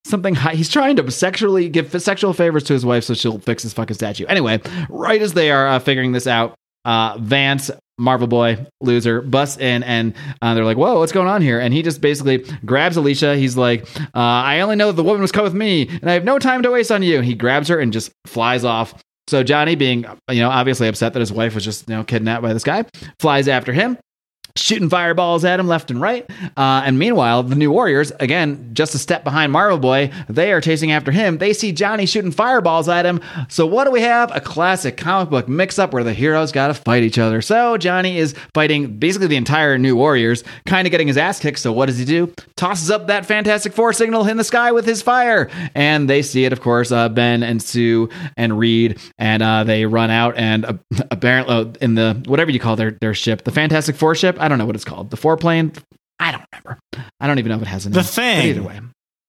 [0.06, 0.54] something high.
[0.56, 3.96] He's trying to sexually give sexual favors to his wife so she'll fix his fucking
[3.96, 4.26] statue.
[4.28, 9.58] Anyway, right as they are uh, figuring this out, uh, Vance, Marvel Boy, loser, busts
[9.58, 12.98] in and uh, they're like, "Whoa, what's going on here?" And he just basically grabs
[12.98, 13.36] Alicia.
[13.38, 16.14] He's like, uh, "I only know that the woman was cut with me, and I
[16.14, 18.94] have no time to waste on you." He grabs her and just flies off.
[19.28, 22.44] So Johnny, being you know obviously upset that his wife was just you know kidnapped
[22.44, 22.86] by this guy,
[23.20, 23.98] flies after him
[24.56, 26.30] shooting fireballs at him left and right.
[26.56, 30.62] Uh, and meanwhile, the new Warriors, again, just a step behind Marvel Boy, they are
[30.62, 31.38] chasing after him.
[31.40, 33.20] They see Johnny shooting fireballs at him.
[33.50, 34.34] So what do we have?
[34.34, 37.42] A classic comic book mix up where the heroes got to fight each other.
[37.42, 41.60] So Johnny is fighting basically the entire new Warriors, kind of getting his ass kicked.
[41.60, 42.34] So what does he do?
[42.56, 45.50] Tosses up that Fantastic Four signal in the sky with his fire.
[45.76, 49.86] And they see it, of course, uh, Ben and Sue and Reed, and uh, they
[49.86, 50.74] run out and uh,
[51.12, 54.38] apparently in the whatever you call their their ship, the Fantastic Four ship.
[54.46, 55.10] I don't know what it's called.
[55.10, 55.72] The four plane.
[56.20, 56.80] I don't remember.
[57.20, 57.94] I don't even know if it has a name.
[57.94, 58.48] The But thing.
[58.48, 58.80] either way,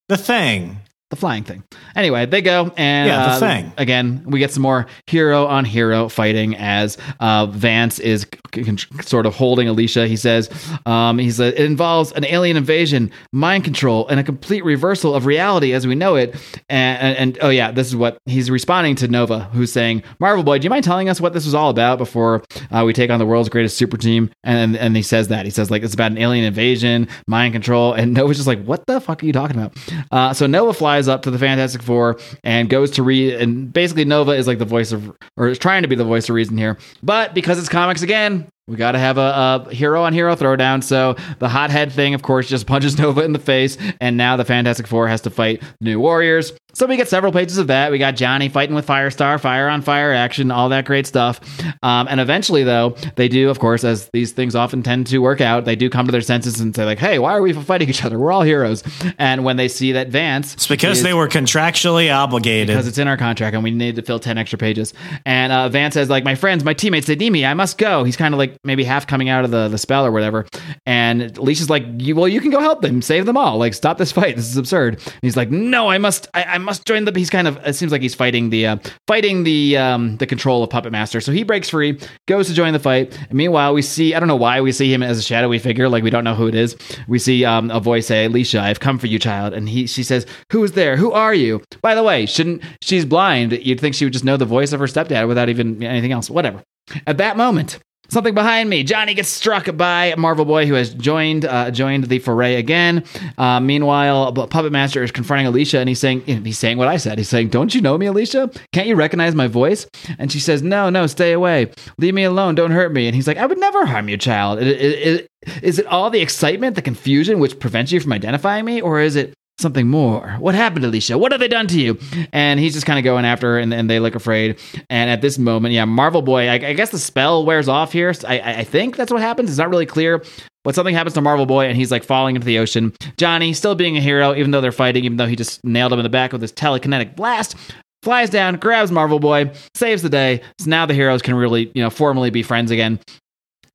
[0.09, 0.81] The thing.
[1.11, 1.62] The flying thing.
[1.95, 3.73] Anyway, they go and Yeah, the uh, thing.
[3.79, 4.25] again.
[4.27, 9.25] We get some more hero on hero fighting as uh, Vance is c- c- sort
[9.25, 10.09] of holding Alicia.
[10.09, 10.51] He says,
[10.85, 15.27] um, "He said it involves an alien invasion, mind control, and a complete reversal of
[15.27, 16.35] reality as we know it."
[16.69, 20.42] And, and, and oh yeah, this is what he's responding to Nova, who's saying, "Marvel
[20.42, 22.42] Boy, do you mind telling us what this was all about before
[22.73, 25.53] uh, we take on the world's greatest super team?" And and he says that he
[25.53, 29.01] says like it's about an alien invasion, mind control, and Nova's just like, "What the
[29.01, 29.77] fuck are you talking about?"
[30.11, 34.05] Uh, so Nova flies up to the Fantastic Four and goes to read, and basically
[34.05, 36.57] Nova is like the voice of, or is trying to be the voice of reason
[36.57, 36.79] here.
[37.03, 40.83] But because it's comics again, we got to have a, a hero on hero throwdown.
[40.83, 44.45] So the hothead thing, of course, just punches Nova in the face, and now the
[44.45, 46.53] Fantastic Four has to fight New Warriors.
[46.77, 47.91] So we get several pages of that.
[47.91, 51.41] We got Johnny fighting with Firestar, fire on fire action, all that great stuff.
[51.83, 55.41] Um, and eventually, though, they do, of course, as these things often tend to work
[55.41, 57.89] out, they do come to their senses and say, like, hey, why are we fighting
[57.89, 58.19] each other?
[58.19, 58.83] We're all heroes.
[59.17, 60.53] And when they see that Vance.
[60.53, 62.67] It's because is- they were contractually obligated.
[62.67, 64.93] because it's in our contract and we need to fill 10 extra pages.
[65.25, 67.47] And uh, Vance says, like, my friends, my teammates, they need me.
[67.47, 68.05] I must go.
[68.05, 70.45] He's kind of like maybe half coming out of the, the spell or whatever.
[70.85, 73.57] And Alicia's like, you, well, you can go help them, save them all.
[73.57, 74.37] Like, stop this fight.
[74.37, 74.97] This is absurd.
[75.07, 77.74] And he's like, no, I must, I, I must join the, he's kind of, it
[77.74, 78.76] seems like he's fighting the, uh,
[79.07, 81.20] fighting the, um, the control of Puppet Master.
[81.22, 83.18] So he breaks free, goes to join the fight.
[83.29, 85.88] And meanwhile, we see, I don't know why we see him as a shadowy figure.
[85.88, 86.76] Like, we don't know who it is.
[87.09, 89.55] We see um, a voice say, Alicia, I've come for you, child.
[89.55, 90.96] And he, she says, who is there?
[90.96, 91.62] Who are you?
[91.81, 93.52] By the way, shouldn't, she's blind.
[93.52, 96.29] You'd think she would just know the voice of her stepdad without even anything else.
[96.29, 96.62] Whatever.
[97.07, 98.85] At that moment, Something behind me.
[98.85, 103.05] Johnny gets struck by Marvel Boy, who has joined uh, joined the foray again.
[103.37, 107.19] Uh, meanwhile, Puppet Master is confronting Alicia, and he's saying he's saying what I said.
[107.19, 108.51] He's saying, "Don't you know me, Alicia?
[108.73, 109.87] Can't you recognize my voice?"
[110.19, 111.71] And she says, "No, no, stay away.
[111.99, 112.55] Leave me alone.
[112.55, 114.61] Don't hurt me." And he's like, "I would never harm you, child.
[114.61, 119.16] Is it all the excitement, the confusion, which prevents you from identifying me, or is
[119.16, 120.37] it?" Something more.
[120.38, 121.16] What happened, Alicia?
[121.16, 121.99] What have they done to you?
[122.31, 124.59] And he's just kind of going after her, and, and they look afraid.
[124.90, 128.12] And at this moment, yeah, Marvel Boy, I, I guess the spell wears off here.
[128.27, 129.49] I, I I think that's what happens.
[129.49, 130.23] It's not really clear.
[130.62, 132.92] But something happens to Marvel Boy, and he's like falling into the ocean.
[133.16, 136.01] Johnny, still being a hero, even though they're fighting, even though he just nailed him
[136.01, 137.57] in the back with his telekinetic blast,
[138.03, 140.42] flies down, grabs Marvel Boy, saves the day.
[140.59, 142.99] So now the heroes can really, you know, formally be friends again.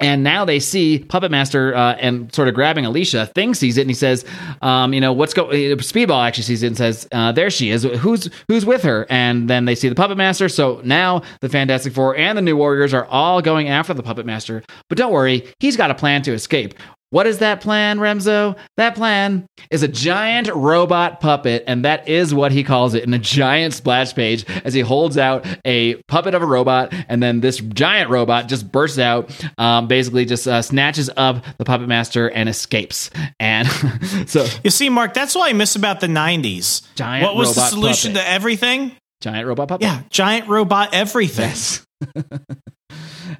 [0.02, 3.28] And now they see Puppet Master uh, and sort of grabbing Alicia.
[3.28, 4.26] Thing sees it and he says,
[4.62, 7.84] um, "You know what's going?" Speedball actually sees it and says, uh, "There she is.
[7.84, 10.50] Who's who's with her?" And then they see the Puppet Master.
[10.50, 14.26] So now the Fantastic Four and the New Warriors are all going after the Puppet
[14.26, 14.64] Master.
[14.90, 16.74] But don't worry, he's got a plan to escape.
[17.12, 18.58] What is that plan, Remso?
[18.78, 23.14] That plan is a giant robot puppet, and that is what he calls it in
[23.14, 27.42] a giant splash page as he holds out a puppet of a robot, and then
[27.42, 32.30] this giant robot just bursts out, um, basically just uh, snatches up the puppet master
[32.30, 33.10] and escapes.
[33.42, 33.68] And
[34.28, 36.82] so, you see, Marc, that's what I miss about the 90s.
[36.96, 38.26] Giant what was the solution puppet.
[38.26, 38.96] to everything?
[39.22, 39.84] giant robot puppet.
[39.84, 41.50] Yeah, giant robot everything.
[41.50, 41.86] Yes.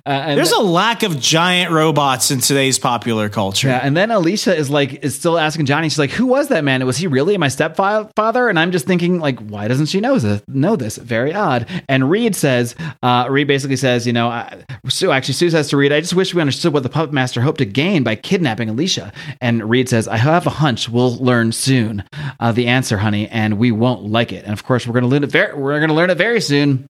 [0.06, 3.68] Uh, and There's th- a lack of giant robots in today's popular culture.
[3.68, 5.90] Yeah, and then Alicia is like is still asking Johnny.
[5.90, 6.86] She's like, "Who was that man?
[6.86, 10.42] Was he really my stepfather?" And I'm just thinking, like, why doesn't she know this?
[10.48, 10.98] Know this?
[10.98, 11.68] Very odd.
[11.88, 15.78] And Reed says, uh, Reed basically says, you know, I, Sue actually Sue says to
[15.78, 18.70] Reed, "I just wish we understood what the puppet master hoped to gain by kidnapping
[18.70, 22.04] Alicia." And Reed says, "I have a hunch we'll learn soon
[22.40, 24.44] uh, the answer, honey, and we won't like it.
[24.44, 25.32] And of course, we're going to learn it.
[25.32, 26.88] Very, we're going to learn it very soon."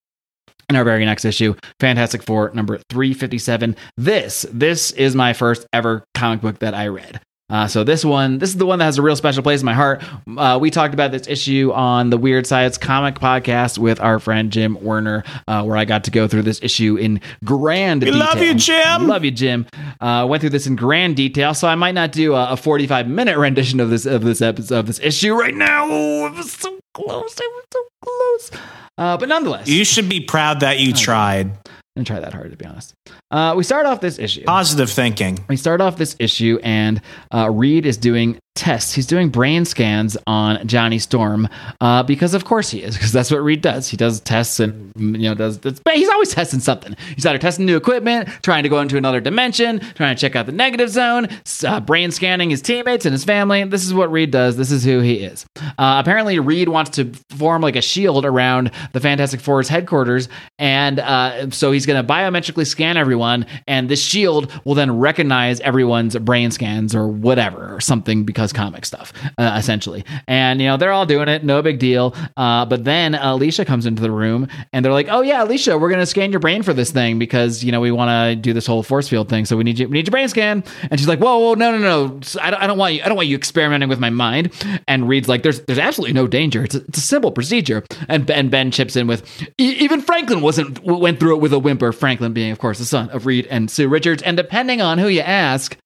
[0.71, 3.75] In our very next issue, Fantastic Four number 357.
[3.97, 7.19] This, this is my first ever comic book that I read.
[7.49, 9.65] Uh, so this one, this is the one that has a real special place in
[9.65, 10.01] my heart.
[10.37, 14.53] Uh, we talked about this issue on the Weird Science Comic Podcast with our friend
[14.53, 18.19] Jim Werner, uh, where I got to go through this issue in grand We detail.
[18.25, 19.07] love you, Jim.
[19.07, 19.67] Love you, Jim.
[19.99, 23.09] Uh, went through this in grand detail, so I might not do a, a 45
[23.09, 25.87] minute rendition of this of this episode of this issue right now.
[25.89, 27.37] Oh, it was so close.
[27.37, 28.61] It was so close.
[29.01, 31.51] Uh, but nonetheless, You should be proud that you tried.
[31.95, 32.93] didn't try that hard to be honest.
[33.31, 34.43] Uh, we start off this issue.
[34.43, 35.39] Positive thinking.
[35.49, 37.01] We start off this issue, and
[37.33, 38.93] uh, Reed is doing tests.
[38.93, 41.47] He's doing brain scans on Johnny Storm
[41.79, 42.95] uh, because, of course, he is.
[42.95, 43.87] Because that's what Reed does.
[43.87, 45.59] He does tests, and you know, does.
[45.93, 46.95] He's always testing something.
[47.15, 50.45] He's either testing new equipment, trying to go into another dimension, trying to check out
[50.45, 51.27] the negative zone,
[51.65, 53.63] uh, brain scanning his teammates and his family.
[53.63, 54.57] This is what Reed does.
[54.57, 55.45] This is who he is.
[55.57, 60.27] Uh, apparently, Reed wants to form like a shield around the Fantastic Four's headquarters,
[60.59, 65.59] and uh, so he's going to biometrically scan everyone, and this shield will then recognize
[65.61, 70.03] everyone's brain scans or whatever, or something because comic stuff, uh, essentially.
[70.27, 72.15] And you know they're all doing it, no big deal.
[72.35, 75.89] Uh, but then Alicia comes into the room, and they're like, "Oh yeah, Alicia, we're
[76.01, 78.65] to scan your brain for this thing because you know we want to do this
[78.65, 81.07] whole force field thing, so we need you, we need your brain scan." And she's
[81.07, 83.27] like, "Whoa, whoa, no, no, no, I don't, I don't want you, I don't want
[83.27, 84.51] you experimenting with my mind."
[84.87, 86.63] And Reed's like, "There's, there's absolutely no danger.
[86.63, 89.23] It's a, it's a simple procedure." And Ben, Ben chips in with,
[89.59, 92.85] "E- "Even Franklin wasn't went through it with a whimper." Franklin being, of course, the
[92.85, 95.77] son of Reed and Sue Richards, and depending on who you ask,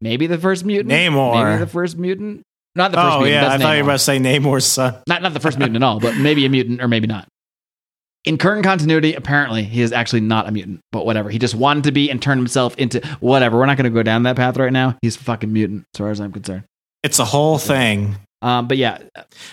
[0.00, 1.44] maybe the first mutant, Namor.
[1.50, 2.42] maybe the first mutant,
[2.74, 3.42] not the first Oh, mutant.
[3.42, 3.52] yeah.
[3.52, 4.96] I thought you were about to say Namor's son.
[5.06, 7.26] not not the first mutant at all, but maybe a mutant or maybe not.
[8.24, 11.30] In current continuity, apparently he is actually not a mutant, but whatever.
[11.30, 13.56] He just wanted to be and turned himself into whatever.
[13.58, 14.96] We're not going to go down that path right now.
[15.00, 16.64] He's a fucking mutant, as far as I'm concerned.
[17.02, 18.16] It's a whole thing.
[18.42, 18.98] Um, but yeah,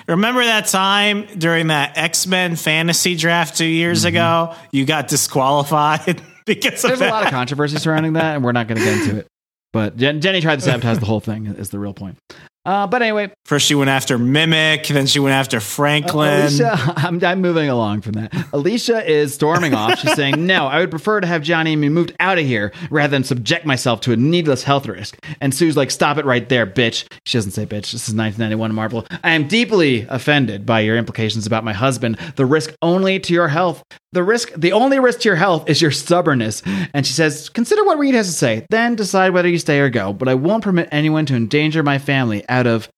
[0.08, 4.54] Remember that time during that X Men fantasy draft two years ago?
[4.72, 8.68] You got disqualified because of there's a lot of controversy surrounding that, and we're not
[8.68, 9.28] going to get into it.
[9.76, 11.48] But Jen, Jenny tried to sabotage the whole thing.
[11.48, 12.18] Is the real point.
[12.66, 16.42] Uh, but anyway, First, she went after Mimic, then she went after Franklin.
[16.42, 18.34] Alicia, I'm, I'm moving along from that.
[18.54, 20.00] Alicia is storming off.
[20.00, 22.72] She's saying, No, I would prefer to have Johnny and me moved out of here
[22.90, 25.16] rather than subject myself to a needless health risk.
[25.40, 27.06] And Sue's like, Stop it right there, bitch.
[27.26, 27.92] She doesn't say bitch.
[27.92, 29.06] This is 1991 Marvel.
[29.24, 32.18] I am deeply offended by your implications about my husband.
[32.36, 33.84] The risk only to your health.
[34.12, 36.64] The risk, the only risk to your health is your stubbornness.
[36.94, 39.90] And she says, Consider what Reed has to say, then decide whether you stay or
[39.90, 40.14] go.
[40.14, 42.90] But I won't permit anyone to endanger my family out of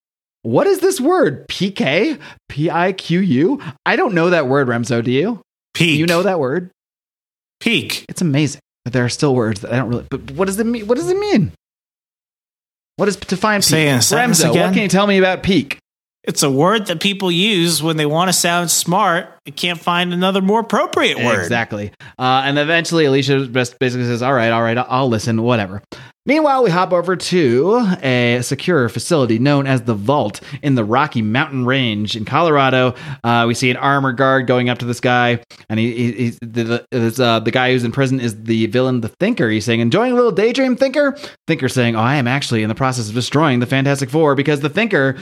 [0.42, 1.48] what is this word?
[1.48, 2.18] PK?
[2.48, 3.60] P I Q U?
[3.84, 5.02] I don't know that word, Remso.
[5.02, 5.42] Do you?
[5.74, 5.98] Peak.
[5.98, 6.70] You know that word?
[7.60, 8.04] Peak.
[8.08, 10.06] It's amazing that there are still words that I don't really.
[10.08, 10.86] But what does it mean?
[10.86, 11.52] What does it mean?
[12.96, 13.68] What is to find peak?
[13.68, 15.78] Say it in a sentence Remso, what can you tell me about peak?
[16.24, 20.12] It's a word that people use when they want to sound smart and can't find
[20.12, 21.40] another more appropriate word.
[21.40, 21.92] Exactly.
[22.18, 25.82] Uh, and eventually, Alicia basically says, "All right, all right, I'll listen, whatever."
[26.26, 31.22] Meanwhile, we hop over to a secure facility known as the Vault in the Rocky
[31.22, 32.94] Mountain Range in Colorado.
[33.24, 36.38] Uh, we see an armor guard going up to this guy, and he, he, he's
[36.42, 39.48] the, the, uh, the guy who's in prison is the villain, the Thinker.
[39.48, 42.74] He's saying, "Enjoying a little daydream, Thinker." Thinker saying, "Oh, I am actually in the
[42.74, 45.16] process of destroying the Fantastic Four because the Thinker."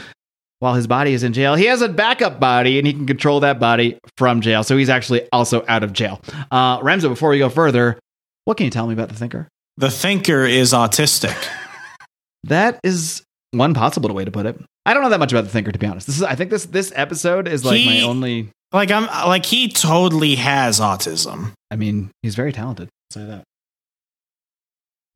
[0.61, 3.40] While his body is in jail, he has a backup body and he can control
[3.40, 4.62] that body from jail.
[4.64, 6.21] So he's actually also out of jail.
[6.51, 7.99] Uh, Remso, before we go further,
[8.47, 9.49] what can you tell me about the Thinker?
[9.77, 11.37] The thinker is autistic.
[12.45, 14.57] That is one possible way to put it.
[14.85, 16.07] I don't know that much about the Thinker, to be honest.
[16.07, 18.51] This is, I think this this episode is like my only.
[18.73, 21.53] like I'm like he totally has autism.
[21.73, 22.88] I mean, he's very talented.
[22.88, 23.42] I'll say that.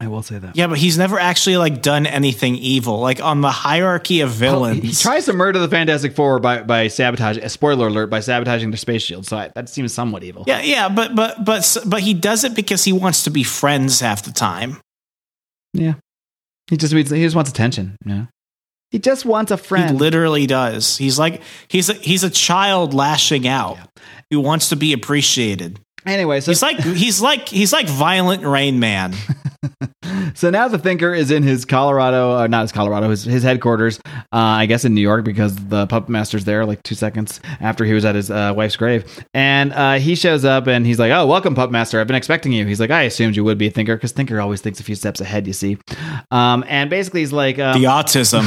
[0.03, 0.57] I will say that.
[0.57, 3.01] Yeah, but he's never actually like done anything evil.
[3.01, 4.83] Like on the hierarchy of villains.
[4.83, 7.45] He tries to murder the Fantastic Four by by sabotaging.
[7.45, 8.09] Uh, spoiler alert!
[8.09, 9.27] By sabotaging their space shield.
[9.27, 10.45] So I, that seems somewhat evil.
[10.47, 14.01] yeah, yeah, but but but but he does it because he wants to be friends
[14.01, 14.79] half the time.
[15.75, 15.95] Yeah.
[16.69, 17.97] He just he just wants attention.
[18.07, 18.27] Yeah.
[18.91, 19.91] He just wants a friend.
[19.91, 20.97] He literally does.
[20.97, 23.77] He's like he's a, he's a child lashing out
[24.31, 25.79] who wants to be appreciated.
[26.07, 29.15] anyway, so He's like he's like he's like violent Rain Man.
[30.35, 33.99] So now the Thinker is in his Colorado, uh, not his Colorado, his, his headquarters,
[34.07, 37.85] uh, I guess in New York because the puppet master's there like two seconds after
[37.85, 39.25] he was at his uh, wife's grave.
[39.35, 42.01] And uh, he shows up and he's like, Oh, welcome, puppet master.
[42.01, 42.67] I've been expecting you.
[42.67, 44.95] He's like, I assumed you would be a Thinker because Thinker always thinks a few
[44.95, 45.79] steps ahead, you see.
[46.31, 48.45] Um, and basically, he's like, um, The autism.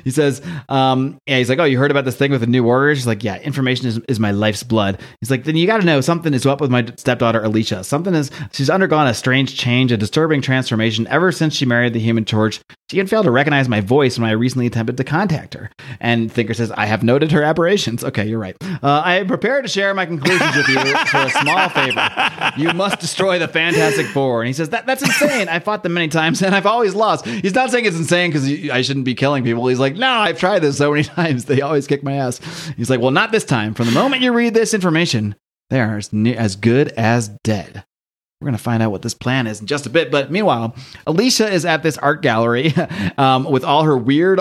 [0.04, 2.64] he says, um, yeah, he's like, oh, you heard about this thing with the new
[2.64, 2.98] warriors?
[2.98, 5.00] He's like, yeah, information is, is my life's blood.
[5.20, 7.84] He's like, then you got to know something is up with my stepdaughter, Alicia.
[7.84, 12.00] Something is, she's undergone a strange change, a disturbing transformation ever since she married the
[12.00, 12.58] human torch.
[12.90, 15.70] She even failed to recognize my voice when I recently attempted to contact her.
[16.00, 18.02] And Thinker says, I have noted her aberrations.
[18.02, 18.56] Okay, you're right.
[18.62, 22.10] Uh, I am prepared to share my conclusions with you for a small favor.
[22.56, 24.40] You must destroy the Fantastic Four.
[24.40, 25.48] And he says, that, that's insane.
[25.50, 27.26] I fought them many times and I've always lost.
[27.26, 29.66] He's not saying it's insane because I shouldn't be killing people.
[29.66, 31.44] He's like, no, I've tried this so many times.
[31.44, 32.40] They always kick my ass.
[32.74, 33.74] He's like, well, not this time.
[33.74, 35.36] From the moment you read this information,
[35.68, 37.84] they are as, as good as dead.
[38.40, 40.10] We're going to find out what this plan is in just a bit.
[40.10, 42.72] But meanwhile, Alicia is at this art gallery
[43.18, 44.40] um, with all her weird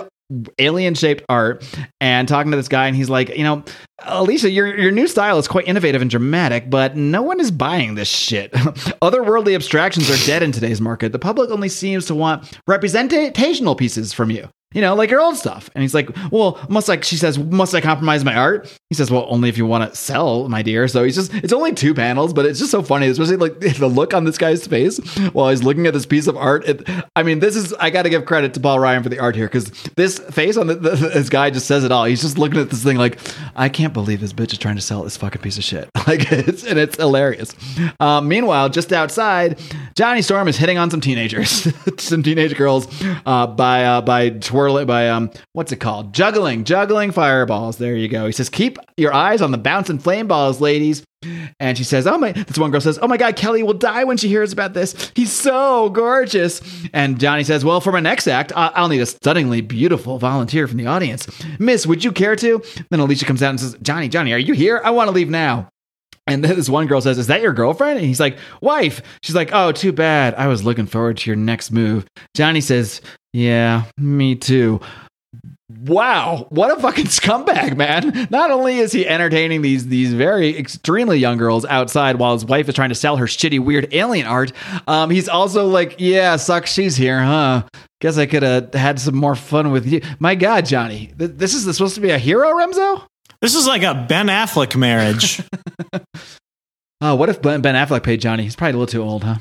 [0.60, 1.64] alien shaped art
[2.02, 2.88] and talking to this guy.
[2.88, 3.64] And he's like, you know,
[4.04, 7.96] Alicia, your, your new style is quite innovative and dramatic, but no one is buying
[7.96, 8.52] this shit.
[9.02, 11.12] Otherworldly abstractions are dead in today's market.
[11.12, 14.50] The public only seems to want representational pieces from you.
[14.78, 15.72] You know, like your old stuff.
[15.74, 18.72] And he's like, Well, must like she says, must I compromise my art?
[18.92, 20.88] He says, Well, only if you want to sell, my dear.
[20.88, 23.88] So he's just it's only two panels, but it's just so funny, especially like the
[23.88, 25.00] look on this guy's face
[25.34, 26.64] while he's looking at this piece of art.
[26.70, 29.36] It, I mean, this is I gotta give credit to Paul Ryan for the art
[29.36, 32.06] here, because this face on the, the, this guy just says it all.
[32.06, 33.18] He's just looking at this thing like,
[33.56, 35.90] I can't believe this bitch is trying to sell this fucking piece of shit.
[36.08, 37.54] Like it's and it's hilarious.
[38.00, 39.60] Um, meanwhile, just outside,
[39.94, 42.88] Johnny Storm is hitting on some teenagers, some teenage girls,
[43.26, 46.14] uh, by uh, by twirling by um what's it called?
[46.14, 47.78] Juggling, juggling fireballs.
[47.78, 48.26] There you go.
[48.26, 51.04] He says, keep your eyes on the bouncing flame balls, ladies.
[51.60, 54.04] And she says, "Oh my!" This one girl says, "Oh my God, Kelly will die
[54.04, 55.12] when she hears about this.
[55.16, 56.62] He's so gorgeous."
[56.94, 60.68] And Johnny says, "Well, for my next act, I- I'll need a stunningly beautiful volunteer
[60.68, 61.28] from the audience.
[61.58, 64.54] Miss, would you care to?" Then Alicia comes out and says, "Johnny, Johnny, are you
[64.54, 64.80] here?
[64.84, 65.70] I want to leave now."
[66.28, 67.98] And then this one girl says, Is that your girlfriend?
[67.98, 69.02] And he's like, Wife.
[69.24, 70.36] She's like, Oh, too bad.
[70.36, 72.06] I was looking forward to your next move.
[72.36, 73.02] Johnny says,
[73.34, 74.80] Yeah, me too.
[75.82, 78.28] Wow, what a fucking scumbag, man.
[78.30, 82.70] Not only is he entertaining these these very extremely young girls outside while his wife
[82.70, 84.54] is trying to sell her shitty weird alien art,
[84.88, 87.64] um, he's also like, Yeah, sucks she's here, huh?
[88.00, 90.02] Guess I could have had some more fun with you.
[90.20, 91.12] My God, Johnny.
[91.18, 93.04] Th- this is supposed to be a hero, Remso?
[93.42, 95.42] This is like a Ben Affleck marriage.
[97.02, 98.44] Oh, what if Ben Affleck paid Johnny?
[98.44, 99.38] He's probably a little too old, huh?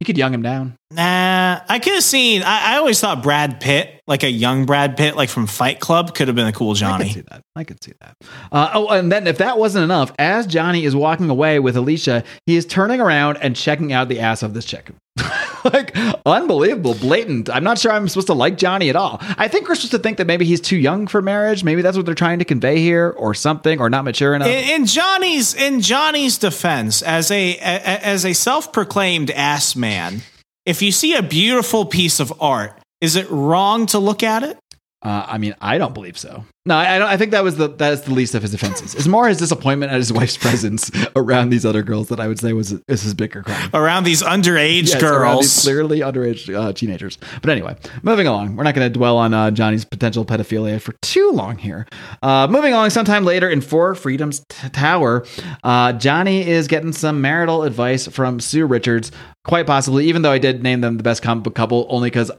[0.00, 0.76] You could young him down.
[0.92, 2.44] Nah, I could have seen.
[2.44, 6.14] I, I always thought Brad Pitt, like a young Brad Pitt, like from Fight Club,
[6.14, 7.06] could have been a cool Johnny.
[7.06, 7.42] I could see that.
[7.56, 8.14] I could see that.
[8.52, 12.22] Uh, oh, and then if that wasn't enough, as Johnny is walking away with Alicia,
[12.46, 14.92] he is turning around and checking out the ass of this chick.
[15.64, 15.96] like
[16.26, 17.50] unbelievable, blatant.
[17.50, 19.18] I'm not sure I'm supposed to like Johnny at all.
[19.20, 21.64] I think we're supposed to think that maybe he's too young for marriage.
[21.64, 24.48] Maybe that's what they're trying to convey here, or something, or not mature enough.
[24.48, 30.22] In, in Johnny's in Johnny's defense, as a, a as a self proclaimed ass man,
[30.66, 34.58] if you see a beautiful piece of art, is it wrong to look at it?
[35.00, 36.44] Uh, I mean, I don't believe so.
[36.66, 37.08] No, I, I don't.
[37.08, 38.96] I think that was the that is the least of his offenses.
[38.96, 42.40] It's more his disappointment at his wife's presence around these other girls that I would
[42.40, 43.70] say was is his bigger crime.
[43.72, 47.16] Around these underage Yes, around these girls, clearly underage uh, teenagers.
[47.40, 48.56] But anyway, moving along.
[48.56, 51.86] We're not going to dwell on uh, Johnny's potential pedophilia for too long here.
[52.20, 55.24] Uh, moving along, sometime later in Four Freedoms t- Tower,
[55.62, 59.12] uh, Johnny is getting some marital advice from Sue Richards.
[59.44, 62.30] Quite possibly, even though I did name them the best comic book couple, only because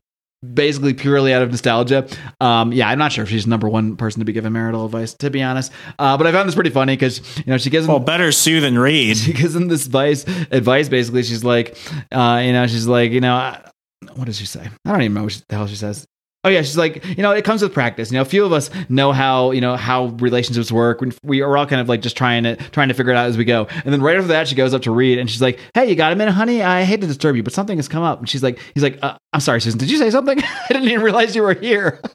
[0.42, 2.08] basically purely out of nostalgia.
[2.40, 4.86] Um, yeah, I'm not sure if she's the number one person to be given marital
[4.86, 5.72] advice, to be honest.
[5.98, 8.32] Uh, but I found this pretty funny because you know she gives him well, better
[8.32, 9.18] Sue than Reed.
[9.26, 10.24] she gives him this advice.
[10.52, 11.78] Advice basically, she's like,
[12.12, 13.70] uh, you know, she's like, you know, I-
[14.16, 14.68] what does she say?
[14.86, 16.06] I don't even know what she- the hell she says.
[16.46, 18.12] Oh yeah, she's like, you know, it comes with practice.
[18.12, 21.02] You know, a few of us know how you know how relationships work.
[21.02, 23.28] We- We are all kind of like just trying to trying to figure it out
[23.28, 23.68] as we go.
[23.84, 25.96] And then right after that, she goes up to Reed and she's like, "Hey, you
[25.96, 26.62] got a minute, honey?
[26.64, 29.00] I hate to disturb you, but something has come up." And she's like, "He's like,
[29.02, 29.78] uh, I'm sorry, Susan.
[29.80, 30.40] Did you say something?
[30.44, 32.00] I didn't even realize you were here."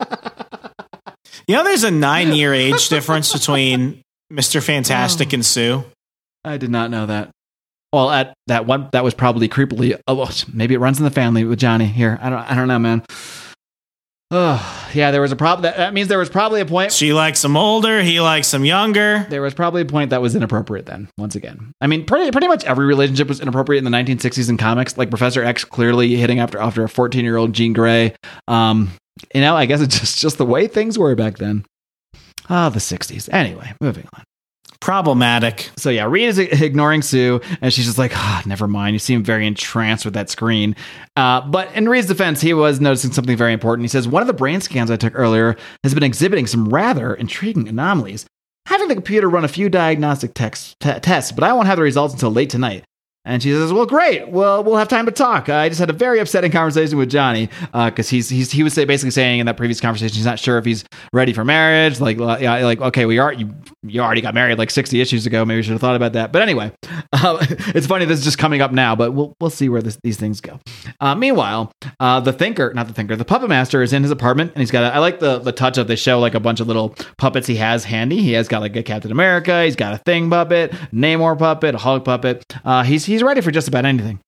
[1.47, 5.85] You know, there's a nine year age difference between Mister Fantastic and Sue.
[6.43, 7.31] I did not know that.
[7.93, 9.99] Well, at that one, that was probably creepily.
[10.09, 12.19] Oh, maybe it runs in the family with Johnny here.
[12.23, 12.39] I don't.
[12.51, 13.03] I don't know, man.
[14.37, 15.13] Oh, yeah.
[15.13, 15.63] There was a problem.
[15.63, 16.91] That, that means there was probably a point.
[16.91, 18.03] She likes him older.
[18.03, 19.27] He likes him younger.
[19.31, 20.87] There was probably a point that was inappropriate.
[20.87, 24.49] Then, once again, I mean, pretty pretty much every relationship was inappropriate in the 1960s
[24.49, 24.99] in comics.
[24.99, 28.17] Like Professor X clearly hitting after after a 14 year old Jean Grey.
[28.49, 28.91] Um,
[29.33, 31.65] you know, I guess it's just just the way things were back then.
[32.51, 33.33] Ah, the 60s.
[33.33, 34.25] Anyway, moving on.
[34.85, 35.71] Problematic.
[35.79, 38.93] So yeah, Reed is ignoring Sue, and she's just like, ah, never mind.
[38.93, 40.77] You seem very entranced with that screen.
[41.17, 43.85] Uh, but in Reed's defense, he was noticing something very important.
[43.85, 47.15] He says one of the brain scans I took earlier has been exhibiting some rather
[47.15, 48.27] intriguing anomalies.
[48.67, 51.83] Having the computer run a few diagnostic tex- te- tests, but I won't have the
[51.83, 52.85] results until late tonight.
[53.27, 54.29] And she says, "Well, great.
[54.29, 55.49] Well, we'll have time to talk.
[55.49, 59.13] I just had a very upsetting conversation with Johnny because he's, he's he was basically
[59.13, 62.01] saying in that previous conversation he's not sure if he's ready for marriage.
[62.01, 65.27] Like, uh, yeah, like okay, we are you you already got married like sixty issues
[65.27, 65.45] ago.
[65.45, 66.33] Maybe we should have thought about that.
[66.33, 66.73] But anyway,
[67.13, 69.99] uh, it's funny this is just coming up now, but we'll we'll see where this,
[70.03, 70.61] these things go.
[71.01, 74.53] Uh, meanwhile, uh, the thinker, not the thinker, the puppet master is in his apartment
[74.55, 74.85] and he's got.
[74.85, 77.47] A, I like the the touch of they show like a bunch of little puppets
[77.47, 78.21] he has handy.
[78.21, 79.65] He has got like a Captain America.
[79.65, 82.45] He's got a Thing puppet, Namor puppet, a Hulk puppet.
[82.65, 84.19] Uh, he's he's ready for just about anything.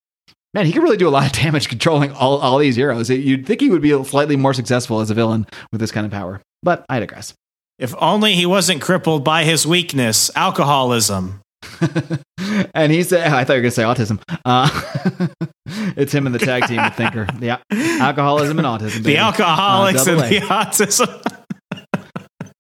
[0.55, 3.11] Man, he could really do a lot of damage controlling all, all these heroes.
[3.11, 6.13] You'd think he would be slightly more successful as a villain with this kind of
[6.13, 6.41] power.
[6.63, 7.35] But I digress.
[7.79, 11.41] If only he wasn't crippled by his weakness, alcoholism.
[12.75, 14.23] and he said, I thought you were going to say autism.
[14.47, 15.27] Uh,
[15.97, 17.27] it's him and the tag team, the thinker.
[17.41, 17.59] Yeah.
[17.71, 19.03] Alcoholism and autism.
[19.03, 21.36] The alcoholics Uh, and the autism.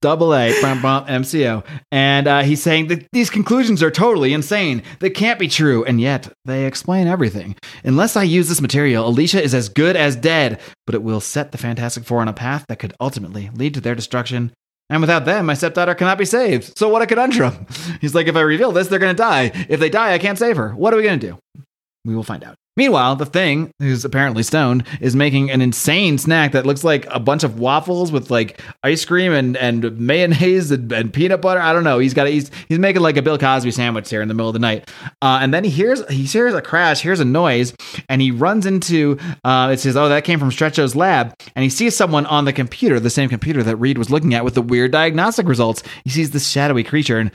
[0.07, 1.64] Double A, bum, bum, MCO.
[1.90, 4.84] And uh, he's saying that these conclusions are totally insane.
[5.00, 5.84] They can't be true.
[5.84, 7.57] And yet, they explain everything.
[7.82, 11.50] Unless I use this material, Alicia is as good as dead, but it will set
[11.50, 14.52] the Fantastic Four on a path that could ultimately lead to their destruction.
[14.88, 16.78] And without them, my stepdaughter cannot be saved.
[16.78, 17.66] So what a conundrum.
[18.00, 19.50] He's like, if I reveal this, they're going to die.
[19.68, 20.72] If they die, I can't save her.
[20.72, 21.64] What are we going to do?
[22.04, 22.54] We will find out.
[22.77, 27.18] Meanwhile, the thing, who's apparently stoned, is making an insane snack that looks like a
[27.18, 31.61] bunch of waffles with like ice cream and, and mayonnaise and, and peanut butter.
[31.61, 31.99] I don't know.
[31.99, 34.51] He's got a, he's he's making like a Bill Cosby sandwich here in the middle
[34.51, 34.91] of the night.
[35.22, 37.74] Uh, and then he hears he hears a crash, hears a noise,
[38.09, 41.70] and he runs into uh, it says, "Oh, that came from Stretcho's lab." And he
[41.70, 44.62] sees someone on the computer, the same computer that Reed was looking at with the
[44.62, 45.83] weird diagnostic results.
[46.05, 47.33] He sees this shadowy creature and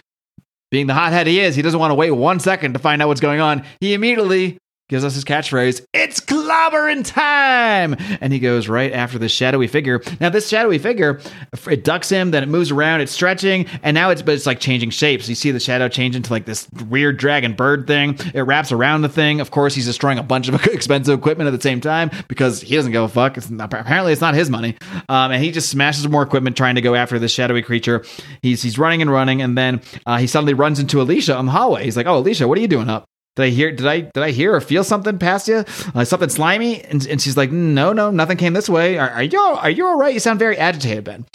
[0.69, 3.09] being the hothead he is, he doesn't want to wait one second to find out
[3.09, 3.65] what's going on.
[3.81, 4.57] He immediately
[4.91, 7.95] gives us his catchphrase, it's clobbering time!
[8.19, 10.01] And he goes right after this shadowy figure.
[10.19, 11.21] Now, this shadowy figure,
[11.69, 14.59] it ducks him, then it moves around, it's stretching, and now it's, but it's like
[14.59, 15.29] changing shapes.
[15.29, 18.19] You see the shadow change into like this weird dragon bird thing.
[18.33, 19.39] It wraps around the thing.
[19.39, 22.75] Of course, he's destroying a bunch of expensive equipment at the same time because he
[22.75, 23.37] doesn't give a fuck.
[23.37, 24.75] It's not, apparently, it's not his money.
[25.07, 28.03] Um, and he just smashes more equipment trying to go after this shadowy creature.
[28.41, 31.53] He's, he's running and running, and then uh, he suddenly runs into Alicia on the
[31.53, 31.85] hallway.
[31.85, 33.05] He's like, Oh, Alicia, what are you doing up?
[33.37, 33.71] Did I hear?
[33.71, 35.63] Did I did I hear or feel something past you?
[35.95, 36.83] Uh, something slimy?
[36.83, 38.97] And, and she's like, no, no, nothing came this way.
[38.97, 40.13] Are, are you are you all right?
[40.13, 41.25] You sound very agitated, Ben.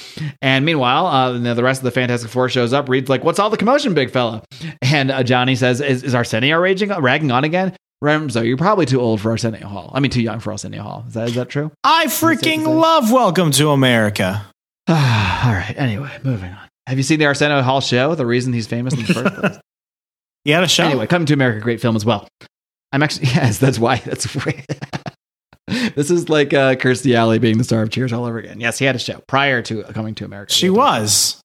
[0.42, 2.90] And meanwhile, uh, the rest of the Fantastic Four shows up.
[2.90, 4.42] Reed's like, what's all the commotion, big fella?
[4.82, 7.74] And uh, Johnny says, is, is Arsenio raging ragging on again?
[8.04, 9.90] Remso, you're probably too old for Arsenio Hall.
[9.94, 11.04] I mean, too young for Arsenio Hall.
[11.08, 11.72] Is that is that true?
[11.82, 14.44] I freaking love Welcome to America.
[14.88, 15.74] All right.
[15.78, 16.68] Anyway, moving on.
[16.86, 18.14] Have you seen the Arsenio Hall show?
[18.14, 19.58] The reason he's famous in the first place.
[20.46, 20.84] He had a show.
[20.84, 22.28] Anyway, Coming to America, great film as well.
[22.92, 23.96] I'm actually yes, that's why.
[23.96, 24.64] That's why.
[25.66, 28.60] this is like uh, Kirstie Alley being the star of Cheers all over again.
[28.60, 30.52] Yes, he had a show prior to Coming to America.
[30.52, 31.40] She was.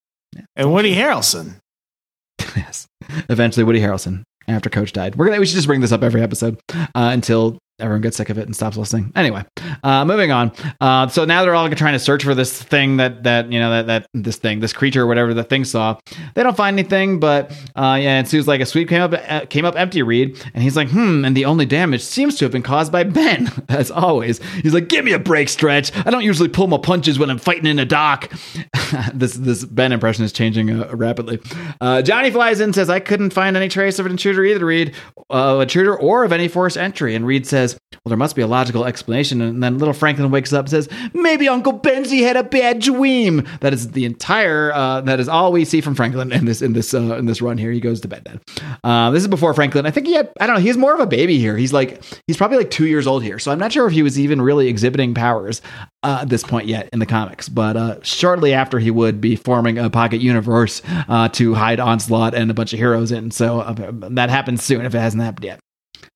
[0.55, 1.55] And Woody Harrelson.
[2.55, 2.85] yes.
[3.27, 5.15] Eventually, Woody Harrelson after Coach died.
[5.15, 8.29] We're gonna we should just bring this up every episode uh, until everyone gets sick
[8.29, 9.11] of it and stops listening.
[9.15, 9.43] Anyway,
[9.83, 10.51] uh, moving on.
[10.79, 13.71] Uh, so now they're all trying to search for this thing that that you know
[13.71, 15.97] that that this thing, this creature, or whatever the thing saw.
[16.35, 19.45] They don't find anything, but uh, yeah, and Sue's like a sweep came up uh,
[19.45, 20.01] came up empty.
[20.01, 23.03] Reed and he's like, hmm, and the only damage seems to have been caused by
[23.03, 24.41] Ben, as always.
[24.61, 25.95] He's like, give me a break, Stretch.
[26.05, 28.31] I don't usually pull my punches when I'm fighting in a dock.
[29.13, 31.39] this this Ben impression is changing uh, rapidly.
[31.79, 34.95] Uh, Johnny flies in, says, I couldn't find any trace of an intruder either, Reed,
[35.31, 37.15] intruder or of any forced entry.
[37.15, 39.41] And Reed says, well, there must be a logical explanation.
[39.41, 43.47] And then little Franklin wakes up and says, maybe Uncle Benzie had a bad dream.
[43.59, 46.73] That is the entire, uh, that is all we see from Franklin in this, in
[46.73, 47.71] this, uh, in this run here.
[47.71, 48.39] He goes to bed then.
[48.83, 49.85] Uh, this is before Franklin.
[49.85, 51.57] I think he had, I don't know, he's more of a baby here.
[51.57, 53.39] He's like, he's probably like two years old here.
[53.39, 55.61] So I'm not sure if he was even really exhibiting powers
[56.03, 57.49] uh, at this point yet in the comics.
[57.49, 62.33] But uh, shortly after, he would be forming a pocket universe uh, to hide Onslaught
[62.33, 63.31] and a bunch of heroes in.
[63.31, 65.59] So uh, that happens soon if it hasn't happened yet.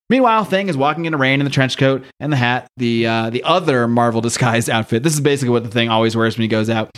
[0.09, 3.07] Meanwhile, Thing is walking in the rain in the trench coat and the hat, the
[3.07, 5.03] uh, the other Marvel disguised outfit.
[5.03, 6.91] This is basically what the Thing always wears when he goes out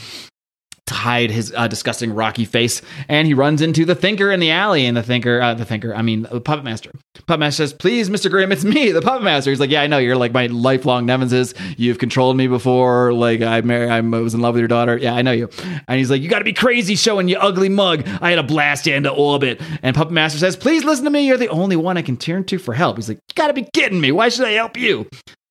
[0.89, 2.81] hide his uh, disgusting rocky face.
[3.07, 4.85] And he runs into the Thinker in the alley.
[4.85, 6.91] And the Thinker, uh, the Thinker, I mean, the Puppet Master.
[7.25, 9.88] Puppet Master says, "Please, Mister Grimm, it's me, the Puppet Master." He's like, "Yeah, I
[9.88, 9.97] know.
[9.97, 11.53] You're like my lifelong nemesis.
[11.75, 13.11] You've controlled me before.
[13.11, 14.97] Like I, married, I was in love with your daughter.
[14.97, 15.49] Yeah, I know you."
[15.88, 18.07] And he's like, "You got to be crazy, showing you ugly mug.
[18.21, 21.27] I had to blast you into orbit." And Puppet Master says, "Please listen to me.
[21.27, 23.53] You're the only one I can turn to for help." He's like, "You got to
[23.53, 24.11] be kidding me.
[24.11, 25.07] Why should I help you?"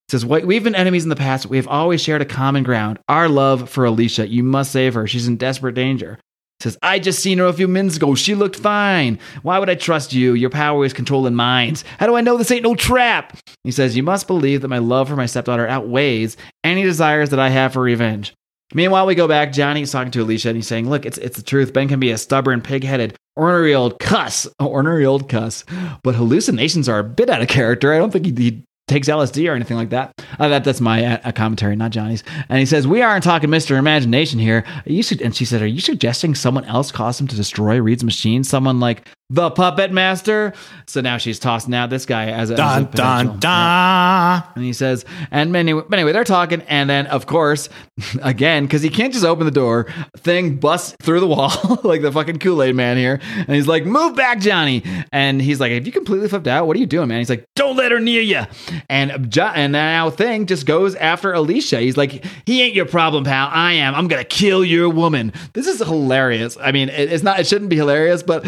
[0.09, 3.29] Says we've been enemies in the past we have always shared a common ground our
[3.29, 6.19] love for alicia you must save her she's in desperate danger
[6.61, 9.75] says i just seen her a few minutes ago she looked fine why would i
[9.75, 13.37] trust you your power is controlling minds how do i know this ain't no trap
[13.65, 17.41] he says you must believe that my love for my stepdaughter outweighs any desires that
[17.41, 18.33] i have for revenge
[18.75, 19.53] Meanwhile, we go back.
[19.53, 21.73] Johnny's talking to Alicia and he's saying, Look, it's, it's the truth.
[21.73, 25.65] Ben can be a stubborn, pig headed, ornery old cuss, ornery old cuss.
[26.03, 27.93] But hallucinations are a bit out of character.
[27.93, 30.14] I don't think he, he takes LSD or anything like that.
[30.39, 32.22] Uh, that that's my uh, commentary, not Johnny's.
[32.49, 35.80] And he says, "We aren't talking Mister Imagination here." You and she said, "Are you
[35.80, 38.45] suggesting someone else caused him to destroy Reed's machine?
[38.45, 40.53] Someone like the Puppet Master?"
[40.87, 44.43] So now she's tossing out this guy as a, as a Dun dun dun.
[44.55, 47.68] and he says, and anyway, anyway, they're talking, and then of course,
[48.22, 51.51] again, because he can't just open the door, thing busts through the wall
[51.85, 55.61] like the fucking Kool Aid man here, and he's like, "Move back, Johnny!" And he's
[55.61, 56.66] like, "Have you completely flipped out?
[56.66, 58.43] What are you doing, man?" He's like, "Don't let her near you."
[58.89, 61.81] And Jo- and now thing just goes after Alicia.
[61.81, 63.49] He's like, "He ain't your problem, pal.
[63.53, 63.95] I am.
[63.95, 66.57] I'm gonna kill your woman." This is hilarious.
[66.61, 67.41] I mean, it, it's not.
[67.41, 68.47] It shouldn't be hilarious, but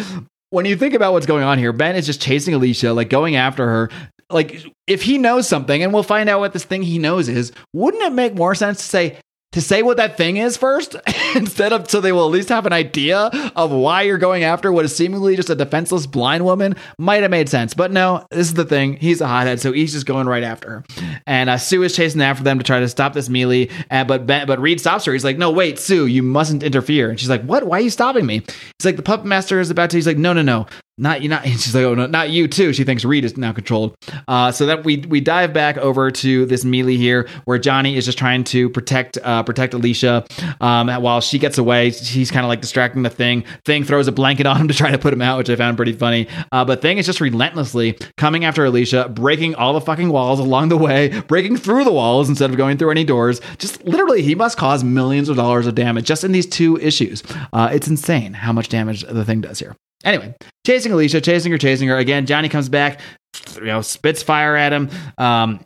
[0.51, 3.37] when you think about what's going on here, Ben is just chasing Alicia, like going
[3.37, 3.91] after her.
[4.31, 7.53] Like, if he knows something, and we'll find out what this thing he knows is,
[7.73, 9.19] wouldn't it make more sense to say,
[9.53, 10.95] to say what that thing is first
[11.35, 14.71] instead of so they will at least have an idea of why you're going after
[14.71, 17.75] what is seemingly just a defenseless blind woman might have made sense.
[17.75, 18.97] But no this is the thing.
[18.97, 20.85] He's a hothead so he's just going right after her.
[21.27, 24.27] And uh, sue is chasing after them to try to stop this melee and but
[24.27, 25.13] ben, but reed stops her.
[25.13, 27.09] He's like no wait sue you mustn't interfere.
[27.11, 27.65] And she's like what?
[27.65, 28.43] Why are you stopping me?
[28.79, 30.67] He's like the puppet master is about to he's like no no no
[30.99, 32.73] not you not she's like oh no not you too.
[32.73, 33.97] She thinks reed is now controlled.
[34.27, 38.05] Uh, so that we we dive back over to this melee here where johnny is
[38.05, 40.25] just trying to protect uh, protect alicia
[40.61, 41.91] um, while she gets away.
[41.91, 43.45] He's kind of like distracting the thing.
[43.65, 45.77] Thing throws a blanket on him to try to put him out which i found
[45.77, 46.27] pretty funny.
[46.53, 50.69] Uh, but thing is just relentlessly coming after alicia breaking all the fucking walls along
[50.69, 53.41] the way breaking through the walls instead of going through any doors.
[53.59, 57.23] Just literally he must cause millions of dollars of damage just in these two issues.
[57.53, 60.35] Uh, it's insane how much damage the thing does here Anyway,
[60.67, 61.97] chasing Alicia, chasing her, chasing her.
[61.97, 63.01] Again, Johnny comes back,
[63.57, 64.91] you know, spits fire at him.
[65.19, 65.61] Um,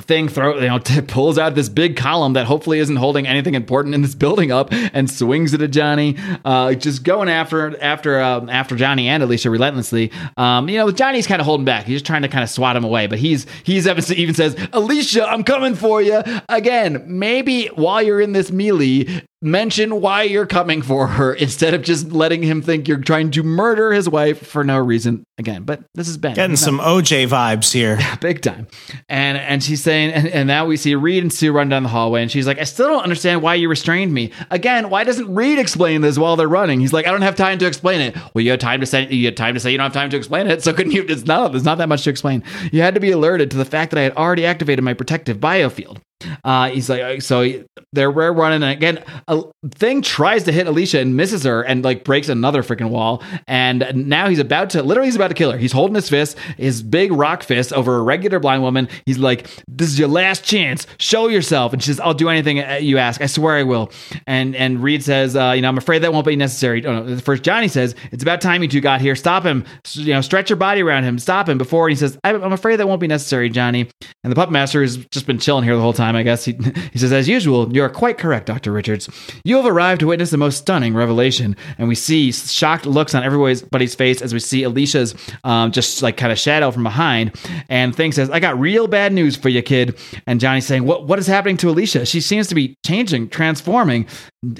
[0.00, 3.54] thing throw you know t- pulls out this big column that hopefully isn't holding anything
[3.54, 8.20] important in this building up and swings it at Johnny uh, just going after after
[8.20, 11.96] um, after Johnny and Alicia relentlessly um, you know Johnny's kind of holding back he's
[11.96, 15.44] just trying to kind of swat him away but he's he's even says Alicia I'm
[15.44, 21.06] coming for you again maybe while you're in this melee mention why you're coming for
[21.06, 24.78] her instead of just letting him think you're trying to murder his wife for no
[24.78, 25.64] reason again.
[25.64, 26.34] But this is Ben.
[26.34, 27.98] Getting some OJ vibes here.
[28.20, 28.66] big time.
[29.08, 31.88] And and she's saying, and, and now we see Reed and Sue run down the
[31.88, 34.32] hallway, and she's like, I still don't understand why you restrained me.
[34.50, 36.80] Again, why doesn't Reed explain this while they're running?
[36.80, 38.16] He's like, I don't have time to explain it.
[38.34, 40.10] Well, you had time to say you had time to say you don't have time
[40.10, 40.54] to explain it.
[40.64, 41.04] So couldn't you?
[41.06, 41.52] It's not.
[41.52, 42.42] There's not that much to explain.
[42.72, 45.36] You had to be alerted to the fact that I had already activated my protective
[45.36, 45.98] biofield.
[46.42, 51.00] Uh, he's like, so they're we're running, and again, a thing tries to hit Alicia
[51.00, 53.22] and misses her, and like breaks another freaking wall.
[53.46, 55.58] And now he's about to, literally, he's about to kill her.
[55.58, 58.88] He's holding his fist, his big rock fist, over a regular blind woman.
[59.06, 60.86] He's like, "This is your last chance.
[60.98, 63.20] Show yourself." And she says, "I'll do anything you ask.
[63.20, 63.90] I swear I will."
[64.26, 67.18] And and Reed says, uh, "You know, I'm afraid that won't be necessary." Oh, no,
[67.18, 69.16] first, Johnny says, "It's about time you two got here.
[69.16, 69.64] Stop him.
[69.92, 71.18] You know, stretch your body around him.
[71.18, 73.90] Stop him." Before And he says, "I'm afraid that won't be necessary, Johnny."
[74.22, 76.03] And the puppet master has just been chilling here the whole time.
[76.04, 76.52] I guess he
[76.92, 79.08] he says, "As usual, you are quite correct, Doctor Richards.
[79.44, 83.22] You have arrived to witness the most stunning revelation." And we see shocked looks on
[83.22, 87.34] everybody's face as we see Alicia's um, just like kind of shadow from behind.
[87.68, 91.06] And Thing says, "I got real bad news for you, kid." And Johnny's saying, "What
[91.06, 92.06] what is happening to Alicia?
[92.06, 94.06] She seems to be changing, transforming."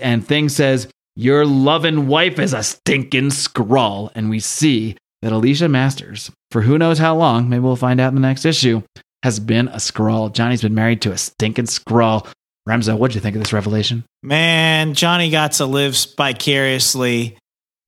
[0.00, 5.70] And Thing says, "Your loving wife is a stinking Skrull." And we see that Alicia
[5.70, 8.82] Masters, for who knows how long, maybe we'll find out in the next issue,
[9.24, 10.30] has been a Skrull.
[10.30, 12.30] Johnny's been married to a stinking Skrull.
[12.68, 14.04] Remso, what'd you think of this revelation?
[14.22, 17.38] Man, Johnny got to live vicariously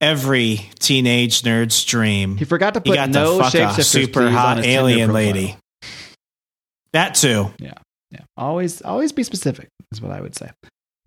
[0.01, 2.37] every teenage nerd's dream.
[2.37, 5.55] He forgot to put he got no to fuck a super hot alien lady.
[6.93, 7.53] That too.
[7.59, 7.73] Yeah,
[8.09, 8.21] yeah.
[8.35, 9.69] Always, always be specific.
[9.91, 10.49] Is what I would say.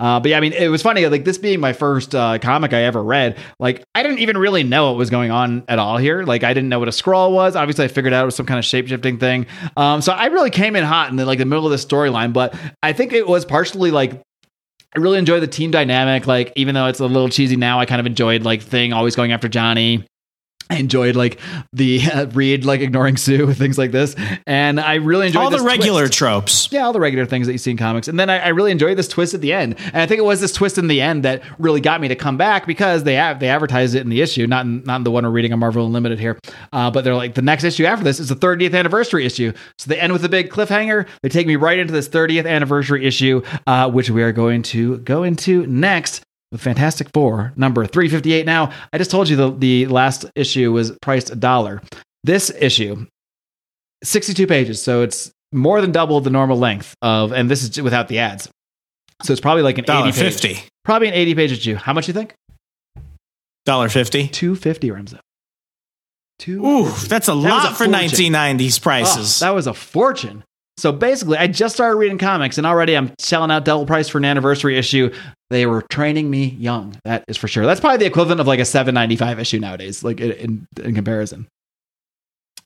[0.01, 1.07] Uh, but yeah, I mean, it was funny.
[1.07, 4.65] Like this being my first uh, comic I ever read, like I didn't even really
[4.65, 6.23] know what was going on at all here.
[6.25, 7.55] Like I didn't know what a Skrull was.
[7.55, 9.47] Obviously, I figured out it was some kind of shape shifting thing.
[9.77, 12.33] Um, so I really came in hot in the, like the middle of the storyline.
[12.33, 14.23] But I think it was partially like
[14.97, 16.27] I really enjoy the team dynamic.
[16.27, 19.15] Like, even though it's a little cheesy now, I kind of enjoyed like Thing always
[19.15, 20.05] going after Johnny.
[20.71, 21.41] I enjoyed like
[21.73, 24.15] the uh, Reed like ignoring Sue things like this,
[24.47, 26.19] and I really enjoyed all the regular twist.
[26.19, 26.73] tropes.
[26.73, 28.71] Yeah, all the regular things that you see in comics, and then I, I, really
[28.71, 29.77] enjoyed this twist at the end.
[29.79, 32.15] And I think it was this twist in the end that really got me to
[32.15, 35.05] come back because they have they advertised it in the issue, not in, not in
[35.05, 36.39] the one we're reading on Marvel Unlimited here,
[36.73, 39.89] uh, but they're like the next issue after this is the 30th anniversary issue, so
[39.89, 41.09] they end with a big cliffhanger.
[41.23, 44.99] They take me right into this 30th anniversary issue, uh, which we are going to
[44.99, 48.47] go into next with Fantastic Four, number 358.
[48.47, 51.83] Now, I just told you the, the last issue was priced a dollar.
[52.25, 53.07] This issue,
[54.03, 58.09] 62 pages, so it's more than double the normal length of, and this is without
[58.09, 58.49] the ads.
[59.23, 60.59] So it's probably like an $80 page, 50.
[60.85, 61.75] Probably an 80 page issue.
[61.77, 62.35] How much you think?
[63.67, 64.29] Dollar fifty.
[64.29, 65.19] Two fifty, Remso.
[66.39, 66.65] Two.
[66.65, 69.43] Ooh, that's a that lot for nineteen nineties ah, prices.
[69.43, 70.45] Oh, that was a fortune.
[70.81, 74.17] So basically, I just started reading comics, and already I'm selling out double price for
[74.17, 75.13] an anniversary issue.
[75.51, 76.97] They were training me young.
[77.05, 77.67] That is for sure.
[77.67, 81.49] That's probably the equivalent of like a 7.95 issue nowadays, like in, in comparison.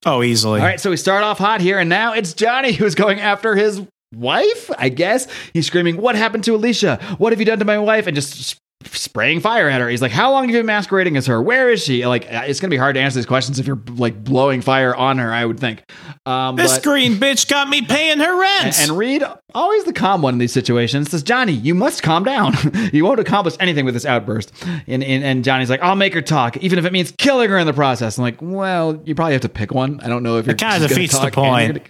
[0.06, 0.60] Oh, easily.
[0.60, 3.56] All right, so we start off hot here, and now it's Johnny who's going after
[3.56, 3.82] his
[4.14, 4.70] wife.
[4.78, 7.00] I guess he's screaming, "What happened to Alicia?
[7.18, 8.60] What have you done to my wife?" And just
[8.92, 9.88] spraying fire at her.
[9.88, 11.40] He's like, "How long have you been masquerading as her?
[11.42, 13.80] Where is she?" Like, uh, it's gonna be hard to answer these questions if you're
[13.96, 15.32] like blowing fire on her.
[15.32, 15.84] I would think.
[16.26, 18.78] Um, this but, green bitch got me paying her rent.
[18.78, 19.22] And, and Reed,
[19.54, 22.54] always the calm one in these situations, says, "Johnny, you must calm down.
[22.92, 24.52] you won't accomplish anything with this outburst."
[24.86, 27.58] And, and, and Johnny's like, "I'll make her talk, even if it means killing her
[27.58, 30.00] in the process." I'm like, "Well, you probably have to pick one.
[30.02, 31.86] I don't know if you're kind of defeats the point."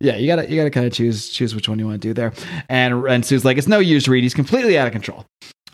[0.00, 2.14] Yeah, you gotta you gotta kind of choose choose which one you want to do
[2.14, 2.32] there.
[2.68, 4.22] And and Sue's like, "It's no use, Reed.
[4.22, 5.26] He's completely out of control."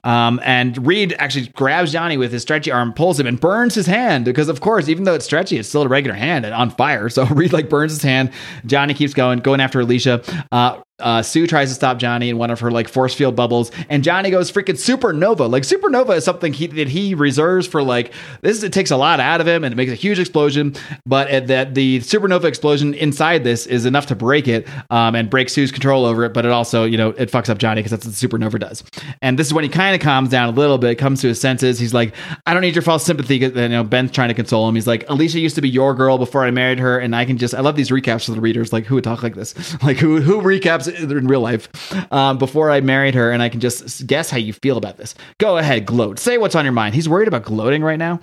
[0.04, 3.86] Um, and Reed actually grabs Johnny with his stretchy arm, pulls him, and burns his
[3.86, 6.70] hand because, of course, even though it's stretchy, it's still a regular hand and on
[6.70, 7.08] fire.
[7.14, 8.32] So Reed like burns his hand.
[8.66, 10.20] Johnny keeps going, going after Alicia.
[10.50, 13.72] Uh, uh, Sue tries to stop Johnny in one of her like force field bubbles,
[13.88, 15.50] and Johnny goes freaking supernova.
[15.50, 18.62] Like supernova is something he, that he reserves for like this.
[18.62, 20.74] It takes a lot out of him and it makes a huge explosion.
[21.04, 25.48] But that the supernova explosion inside this is enough to break it um, and break
[25.48, 26.32] Sue's control over it.
[26.32, 28.84] But it also you know it fucks up Johnny because that's what the supernova does.
[29.20, 31.40] And this is when he kind of calms down a little bit, comes to his
[31.40, 31.78] senses.
[31.80, 32.14] He's like,
[32.46, 33.38] I don't need your false sympathy.
[33.38, 34.76] You know, Ben's trying to console him.
[34.76, 37.36] He's like, Alicia used to be your girl before I married her, and I can
[37.36, 38.72] just I love these recaps for the readers.
[38.72, 39.54] Like who would talk like this?
[39.84, 41.68] Like who who recaps in real life?
[42.12, 45.14] um, before I married her, and I can just guess how you feel about this.
[45.38, 46.18] Go ahead, gloat.
[46.18, 46.94] Say what's on your mind.
[46.94, 48.20] He's worried about gloating right now.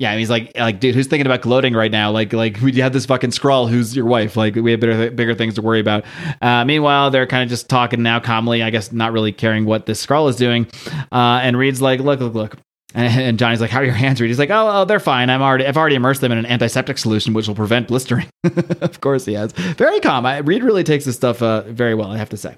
[0.00, 2.12] Yeah, he's like, like, dude, who's thinking about gloating right now?
[2.12, 4.36] Like, like we have this fucking Skrull who's your wife.
[4.36, 6.04] Like, we have bigger, bigger things to worry about.
[6.40, 8.62] Uh, meanwhile, they're kind of just talking now calmly.
[8.62, 10.68] I guess not really caring what this Skrull is doing.
[11.10, 12.56] Uh, and Reed's like, look, look, look.
[12.94, 15.28] And Johnny's like, "How are your hands, Reed?" He's like, "Oh, oh, they're fine.
[15.28, 18.26] I'm already, I've already immersed them in an antiseptic solution, which will prevent blistering."
[18.80, 19.52] of course, he has.
[19.52, 20.24] Very calm.
[20.24, 22.10] I, Reed really takes this stuff uh, very well.
[22.10, 22.56] I have to say.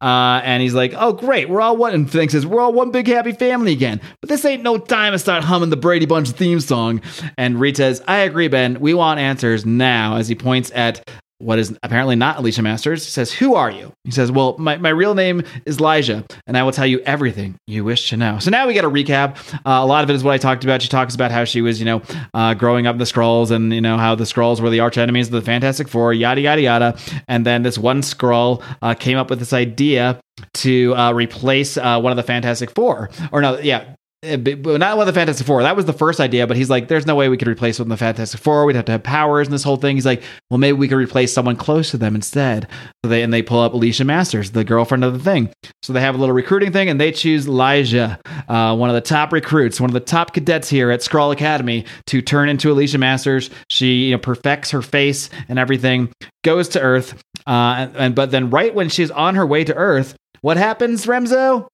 [0.00, 2.92] Uh, and he's like, "Oh, great, we're all one." And Fink says, "We're all one
[2.92, 6.30] big happy family again." But this ain't no time to start humming the Brady Bunch
[6.30, 7.00] theme song.
[7.36, 8.78] And Reed says, "I agree, Ben.
[8.78, 11.08] We want answers now." As he points at
[11.38, 13.06] what is apparently not Alicia Masters.
[13.06, 13.92] Says, Who are you?
[14.04, 17.56] He says, Well, my, my real name is Lyja, and I will tell you everything
[17.66, 18.38] you wish to know.
[18.38, 19.36] So now we get a recap.
[19.54, 20.82] Uh, a lot of it is what I talked about.
[20.82, 23.80] She talks about how she was, you know, uh, growing up the Skrulls and, you
[23.80, 26.98] know, how the Skrulls were the arch enemies of the Fantastic Four, yada, yada, yada.
[27.28, 30.20] And then this one Skrull uh, came up with this idea
[30.54, 33.10] to uh, replace uh, one of the Fantastic Four.
[33.32, 33.94] Or no, yeah,
[34.24, 35.62] not one of the Fantastic Four.
[35.62, 37.88] That was the first idea, but he's like, there's no way we could replace of
[37.88, 38.64] the Fantastic Four.
[38.64, 39.96] We'd have to have powers and this whole thing.
[39.96, 42.68] He's like, well, maybe we could replace someone close to them instead.
[43.02, 45.50] So they and they pull up Alicia Masters, the girlfriend of the thing.
[45.82, 48.18] So they have a little recruiting thing, and they choose Lyja,
[48.48, 51.84] uh, one of the top recruits, one of the top cadets here at Skrull Academy,
[52.06, 53.50] to turn into Alicia Masters.
[53.70, 56.12] She you know, perfects her face and everything,
[56.42, 57.14] goes to Earth,
[57.46, 61.06] uh, and, and but then right when she's on her way to Earth, what happens,
[61.06, 61.68] Remso?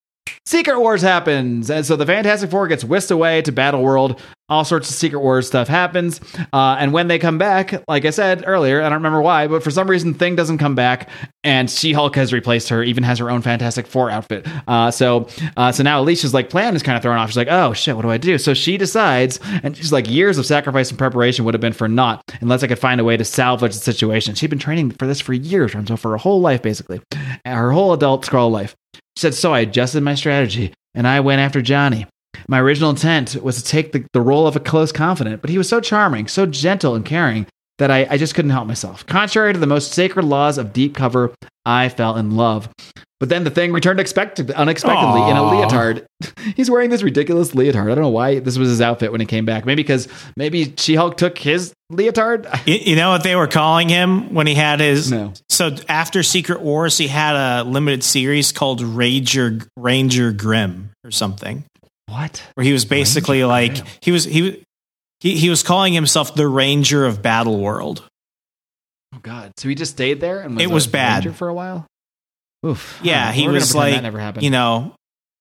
[0.51, 4.21] Secret Wars happens, and so the Fantastic Four gets whisked away to Battle World.
[4.49, 6.21] All sorts of Secret Wars stuff happens,
[6.53, 9.63] uh, and when they come back, like I said earlier, I don't remember why, but
[9.63, 11.09] for some reason, Thing doesn't come back,
[11.45, 12.83] and She Hulk has replaced her.
[12.83, 14.45] Even has her own Fantastic Four outfit.
[14.67, 17.29] Uh, so, uh, so now Alicia's like plan is kind of thrown off.
[17.29, 18.37] She's like, oh shit, what do I do?
[18.37, 21.87] So she decides, and she's like, years of sacrifice and preparation would have been for
[21.87, 24.35] naught unless I could find a way to salvage the situation.
[24.35, 27.01] She'd been training for this for years, so for her whole life, basically,
[27.47, 28.75] her whole adult Skrull life.
[29.21, 32.07] Said, So I adjusted my strategy and I went after Johnny.
[32.49, 35.59] My original intent was to take the, the role of a close confidant, but he
[35.59, 37.47] was so charming, so gentle and caring
[37.81, 39.07] that I, I just couldn't help myself.
[39.07, 42.68] Contrary to the most sacred laws of deep cover, I fell in love.
[43.18, 45.31] But then the thing returned expected, unexpectedly Aww.
[45.31, 46.07] in a leotard.
[46.57, 47.91] He's wearing this ridiculous leotard.
[47.91, 49.64] I don't know why this was his outfit when he came back.
[49.64, 52.47] Maybe because maybe She Hulk took his leotard.
[52.66, 55.11] You, you, know what they were calling him when he had his?
[55.11, 55.33] No.
[55.49, 61.64] So after Secret Wars, he had a limited series called Ranger Ranger Grimm or something.
[62.07, 62.43] What?
[62.55, 63.87] Where he was basically Ranger like Grimm.
[64.03, 64.62] he was he
[65.21, 68.03] he he was calling himself the Ranger of Battle World.
[69.14, 69.53] Oh God!
[69.57, 71.87] So he just stayed there and was it was bad for a while.
[72.66, 73.01] Oof.
[73.03, 74.95] Yeah, he was like, you know,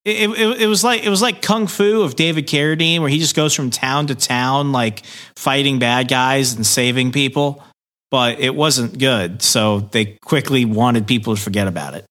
[0.05, 3.19] it, it, it, was like it was like kung fu of David Carradine, where he
[3.19, 5.03] just goes from town to town, like
[5.35, 7.63] fighting bad guys and saving people.
[8.09, 12.05] But it wasn't good, so they quickly wanted people to forget about it.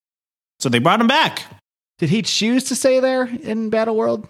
[0.61, 1.43] So they brought him back.
[1.99, 4.29] Did he choose to stay there in Battle World?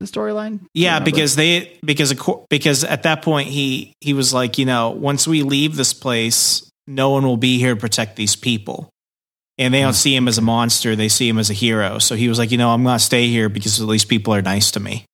[0.00, 0.60] The storyline?
[0.74, 2.14] Yeah, because they because
[2.50, 6.70] because at that point he he was like, you know, once we leave this place,
[6.86, 8.90] no one will be here to protect these people
[9.58, 12.14] and they don't see him as a monster they see him as a hero so
[12.14, 14.42] he was like you know i'm going to stay here because at least people are
[14.42, 15.04] nice to me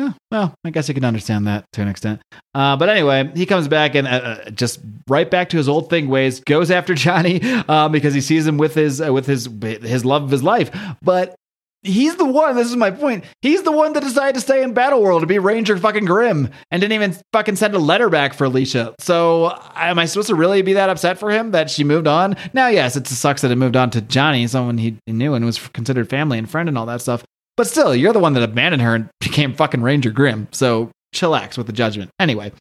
[0.00, 2.22] Oh, well, I guess I can understand that to an extent.
[2.54, 4.78] Uh, but anyway, he comes back and uh, uh just
[5.08, 8.58] right back to his old thing ways, goes after Johnny uh, because he sees him
[8.58, 10.70] with his uh, with his his love of his life.
[11.02, 11.34] But
[11.82, 12.56] he's the one.
[12.56, 13.24] This is my point.
[13.42, 16.50] He's the one that decided to stay in Battle World to be Ranger fucking Grimm
[16.70, 18.94] and didn't even fucking send a letter back for Alicia.
[19.00, 22.36] So am I supposed to really be that upset for him that she moved on?
[22.52, 25.58] Now, yes, it sucks that it moved on to Johnny, someone he knew and was
[25.68, 27.24] considered family and friend and all that stuff.
[27.56, 30.48] But still, you're the one that abandoned her and became fucking Ranger Grimm.
[30.52, 32.10] So chillax with the judgment.
[32.18, 32.52] Anyway,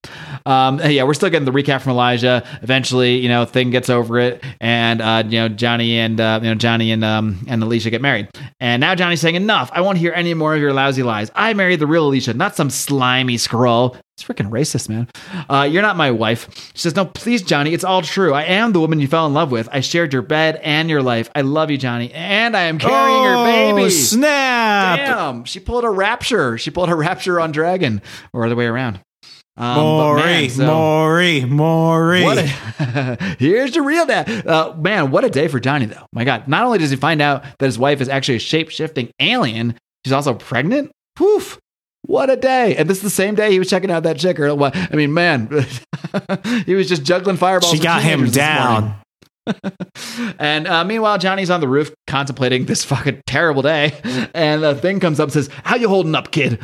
[0.46, 2.46] um, yeah, we're still getting the recap from Lyja.
[2.64, 6.50] Eventually, you know, thing gets over it, and uh, you know, Johnny and uh, you
[6.50, 8.30] know Johnny and um, and Alicia get married.
[8.60, 9.70] And now Johnny's saying, "Enough!
[9.74, 11.32] I won't hear any more of your lousy lies.
[11.36, 15.08] I married the real Alicia, not some slimy Skrull." It's freaking racist, man.
[15.48, 16.50] Uh, you're not my wife.
[16.74, 17.72] She says, No, please, Johnny.
[17.72, 18.34] It's all true.
[18.34, 19.70] I am the woman you fell in love with.
[19.72, 21.30] I shared your bed and your life.
[21.36, 22.12] I love you, Johnny.
[22.14, 23.92] And I am carrying oh, your baby.
[23.92, 24.98] Snap.
[24.98, 25.46] Damn.
[25.46, 26.58] She pulled a rapture.
[26.58, 28.02] She pulled a rapture on Dragon
[28.34, 29.02] or the other way around.
[29.56, 32.24] Um, Maury, man, so, Maury, Maury.
[32.26, 34.48] A, here's your real dad.
[34.48, 36.08] Uh, man, what a day for Johnny, though.
[36.12, 36.48] My God.
[36.48, 39.76] Not only does he find out that his wife is actually a shape shifting alien,
[40.04, 40.92] she's also pregnant.
[41.16, 41.60] Poof.
[42.08, 42.76] What a day!
[42.78, 44.40] And this is the same day he was checking out that chick.
[44.40, 44.50] Or?
[44.74, 45.50] I mean, man,
[46.66, 47.74] he was just juggling fireballs.
[47.74, 48.96] She got him down.
[50.40, 53.94] and uh, meanwhile, Johnny's on the roof contemplating this fucking terrible day,
[54.34, 56.60] and the thing comes up and says, "How you holding up, kid?"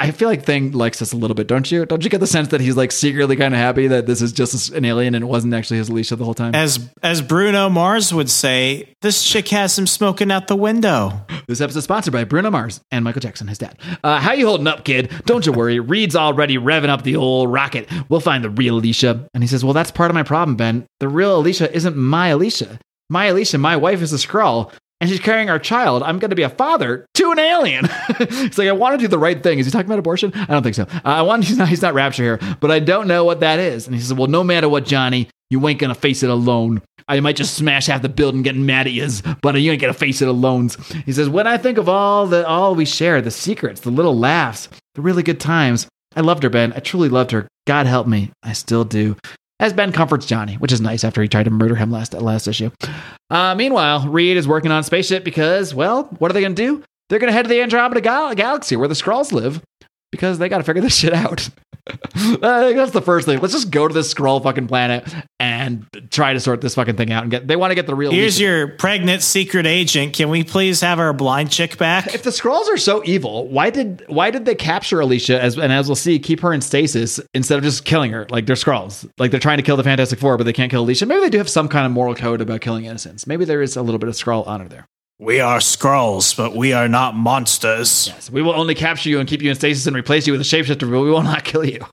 [0.00, 1.84] I feel like Thing likes us a little bit, don't you?
[1.84, 4.32] Don't you get the sense that he's like secretly kind of happy that this is
[4.32, 6.54] just an alien and it wasn't actually his Alicia the whole time?
[6.54, 11.26] As as Bruno Mars would say, this chick has him smoking out the window.
[11.48, 13.76] This episode is sponsored by Bruno Mars and Michael Jackson, his dad.
[14.04, 15.10] Uh, how you holding up, kid?
[15.24, 15.80] Don't you worry.
[15.80, 17.88] Reed's already revving up the old rocket.
[18.08, 19.28] We'll find the real Alicia.
[19.34, 20.86] And he says, Well, that's part of my problem, Ben.
[21.00, 22.78] The real Alicia isn't my Alicia.
[23.10, 24.70] My Alicia, my wife is a Skrull
[25.00, 26.02] and she's carrying our child.
[26.02, 27.84] I'm going to be a father to an alien.
[28.18, 29.58] He's like, I want to do the right thing.
[29.58, 30.32] Is he talking about abortion?
[30.34, 30.86] I don't think so.
[30.92, 33.58] Uh, I want he's not he's not rapture here, but I don't know what that
[33.58, 33.86] is.
[33.86, 36.82] And he says, Well, no matter what, Johnny, you ain't gonna face it alone.
[37.06, 39.08] I might just smash half the building getting mad at you,
[39.40, 40.70] but you ain't gonna face it alone.
[41.06, 44.16] He says, When I think of all the all we share, the secrets, the little
[44.16, 45.86] laughs, the really good times,
[46.16, 46.72] I loved her, Ben.
[46.74, 47.46] I truly loved her.
[47.66, 48.32] God help me.
[48.42, 49.16] I still do.
[49.60, 52.46] As Ben comforts Johnny, which is nice after he tried to murder him last last
[52.46, 52.70] issue.
[53.28, 56.62] Uh, meanwhile, Reed is working on a spaceship because, well, what are they going to
[56.62, 56.84] do?
[57.08, 59.60] They're going to head to the Andromeda Gal- Galaxy where the Skrulls live
[60.12, 61.48] because they got to figure this shit out.
[62.40, 63.40] That's the first thing.
[63.40, 67.12] Let's just go to this Skrull fucking planet and try to sort this fucking thing
[67.12, 67.46] out and get.
[67.46, 68.10] They want to get the real.
[68.10, 70.14] Here's your pregnant secret agent.
[70.14, 72.14] Can we please have our blind chick back?
[72.14, 75.72] If the Skrulls are so evil, why did why did they capture Alicia as and
[75.72, 78.26] as we'll see, keep her in stasis instead of just killing her?
[78.30, 79.08] Like they're Skrulls.
[79.18, 81.06] Like they're trying to kill the Fantastic Four, but they can't kill Alicia.
[81.06, 83.26] Maybe they do have some kind of moral code about killing innocents.
[83.26, 84.86] Maybe there is a little bit of Skrull honor there.
[85.20, 88.06] We are Skrulls, but we are not monsters.
[88.06, 90.40] Yes, we will only capture you and keep you in stasis and replace you with
[90.40, 91.84] a shapeshifter, but we will not kill you.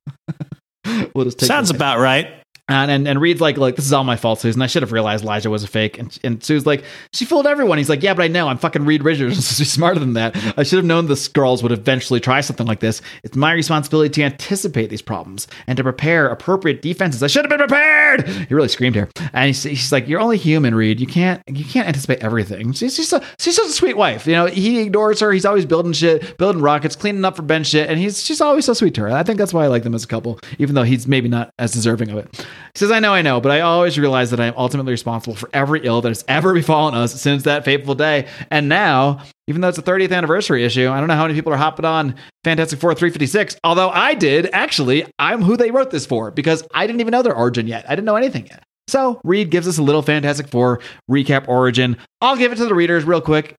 [1.16, 2.28] we'll Sounds about right.
[2.68, 4.62] And, and and Reed's like, like this is all my fault, Susan.
[4.62, 6.00] I should have realized Lyja was a fake.
[6.00, 7.78] And and Sue's like, she fooled everyone.
[7.78, 9.36] He's like, yeah, but I know I'm fucking Reed Richards.
[9.58, 10.36] She's smarter than that.
[10.58, 13.04] I should have known the Skrulls would eventually try something like this.
[13.24, 17.22] It's my responsibility to anticipate these problems and to prepare appropriate defenses.
[17.22, 18.28] I should have been prepared.
[18.28, 19.10] He really screamed here.
[19.34, 21.00] And he's, he's like, you're only human, Reed.
[21.00, 22.72] You can't you can't anticipate everything.
[22.74, 24.26] She's just a, she's such a sweet wife.
[24.26, 25.32] You know, he ignores her.
[25.32, 28.66] He's always building shit, building rockets, cleaning up for Ben shit, and he's she's always
[28.66, 29.12] so sweet to her.
[29.12, 31.54] I think that's why I like them as a couple, even though he's maybe not
[31.60, 32.46] as deserving of it.
[32.74, 35.36] He says, I know, I know but I always realize that I am ultimately responsible
[35.36, 38.28] for every ill that has ever befallen us since that fateful day.
[38.50, 41.54] And now, even though it's a 30th anniversary issue, I don't know how many people
[41.54, 43.58] are hopping on Fantastic Four 356.
[43.64, 47.22] Although I did, actually, I'm who they wrote this for because I didn't even know
[47.22, 47.86] their origin yet.
[47.88, 48.64] I didn't know anything yet.
[48.88, 50.80] So Reed gives us a little Fantastic Four
[51.10, 51.98] recap origin.
[52.22, 53.56] I'll give it to the readers real quick.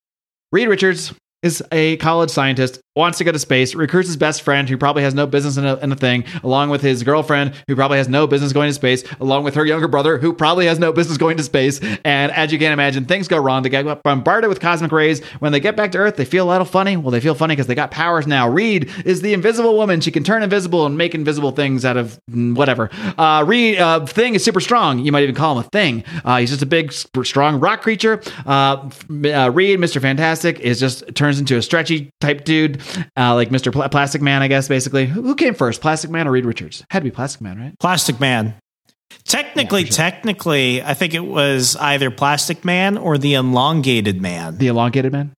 [0.52, 4.68] Reed Richards is a college scientist wants to go to space, recruits his best friend
[4.68, 7.76] who probably has no business in a, in a, thing, along with his girlfriend who
[7.76, 10.78] probably has no business going to space, along with her younger brother who probably has
[10.78, 11.80] no business going to space.
[12.04, 13.62] And as you can imagine, things go wrong.
[13.62, 15.24] They get bombarded with cosmic rays.
[15.38, 16.96] When they get back to Earth, they feel a little funny.
[16.96, 18.48] Well, they feel funny because they got powers now.
[18.48, 20.00] Reed is the invisible woman.
[20.00, 22.90] She can turn invisible and make invisible things out of mm, whatever.
[23.18, 25.00] Uh, Reed, uh, Thing is super strong.
[25.00, 26.04] You might even call him a thing.
[26.24, 28.22] Uh, he's just a big, strong rock creature.
[28.46, 30.00] Uh, uh, Reed, Mr.
[30.00, 32.80] Fantastic, is just turns into a stretchy type dude,
[33.16, 33.72] uh, like Mr.
[33.72, 34.68] Pl- Plastic Man, I guess.
[34.68, 36.84] Basically, who, came first, Plastic Man or Reed Richards?
[36.90, 37.78] Had to be Plastic Man, right?
[37.78, 38.54] Plastic Man.
[39.24, 39.96] Technically, yeah, sure.
[39.96, 44.58] technically, I think it was either Plastic Man or the Elongated Man.
[44.58, 45.32] The Elongated Man.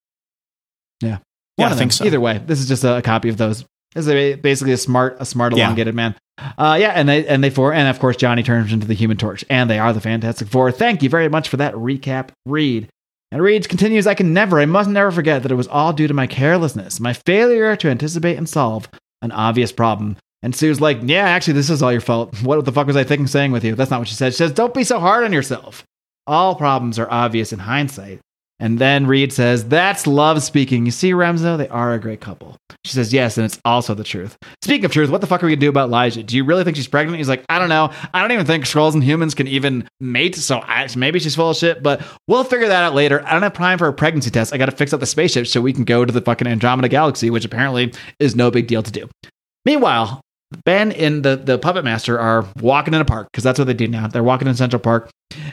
[1.02, 1.18] Yeah,
[1.56, 2.04] yeah, I think so.
[2.04, 3.64] Either way, this is just a, copy of those.
[3.94, 5.96] This is basically a smart, a smart elongated yeah.
[5.96, 6.14] man.
[6.56, 9.16] Uh, yeah, and they and they four, and of course Johnny turns into the Human
[9.16, 10.70] Torch, and they are the Fantastic Four.
[10.70, 12.88] Thank you very much for that recap, Reed.
[13.30, 16.08] And Reeds continues, I can never, I must never forget that it was all due
[16.08, 18.88] to my carelessness, my failure to anticipate and solve
[19.20, 20.16] an obvious problem.
[20.42, 22.34] And Sue's like, Yeah, actually, this is all your fault.
[22.42, 23.74] What the fuck was I thinking saying with you?
[23.74, 24.32] That's not what she said.
[24.32, 25.84] She says, Don't be so hard on yourself.
[26.26, 28.20] All problems are obvious in hindsight.
[28.60, 30.84] And then Reed says, That's love speaking.
[30.84, 32.56] You see, Remso, they are a great couple.
[32.84, 34.36] She says, Yes, and it's also the truth.
[34.62, 36.26] Speaking of truth, what the fuck are we gonna do about Lyja?
[36.26, 37.18] Do you really think she's pregnant?
[37.18, 37.92] He's like, I don't know.
[38.12, 41.50] I don't even think Skrulls and humans can even mate, so I, maybe she's full
[41.50, 43.24] of shit, but we'll figure that out later.
[43.24, 44.52] I don't have time for a pregnancy test.
[44.52, 47.30] I gotta fix up the spaceship so we can go to the fucking Andromeda Galaxy,
[47.30, 49.08] which apparently is no big deal to do.
[49.64, 50.20] Meanwhile,
[50.64, 53.74] Ben and the, the puppet master are walking in a park because that's what they
[53.74, 54.06] do now.
[54.08, 55.10] They're walking in Central Park.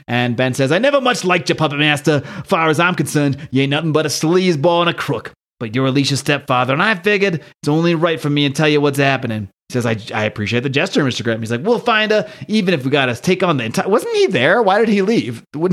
[0.07, 2.21] And Ben says, I never much liked you, puppet master.
[2.45, 5.33] Far as I'm concerned, you ain't nothing but a sleazeball and a crook.
[5.59, 8.81] But you're Alicia's stepfather, and I figured it's only right for me to tell you
[8.81, 9.47] what's happening.
[9.69, 11.23] He says, I, I appreciate the gesture, Mr.
[11.23, 11.39] Grimm.
[11.39, 13.87] He's like, we'll find her, even if we got to take on the entire.
[13.87, 14.61] Wasn't he there?
[14.61, 15.43] Why did he leave?
[15.55, 15.71] when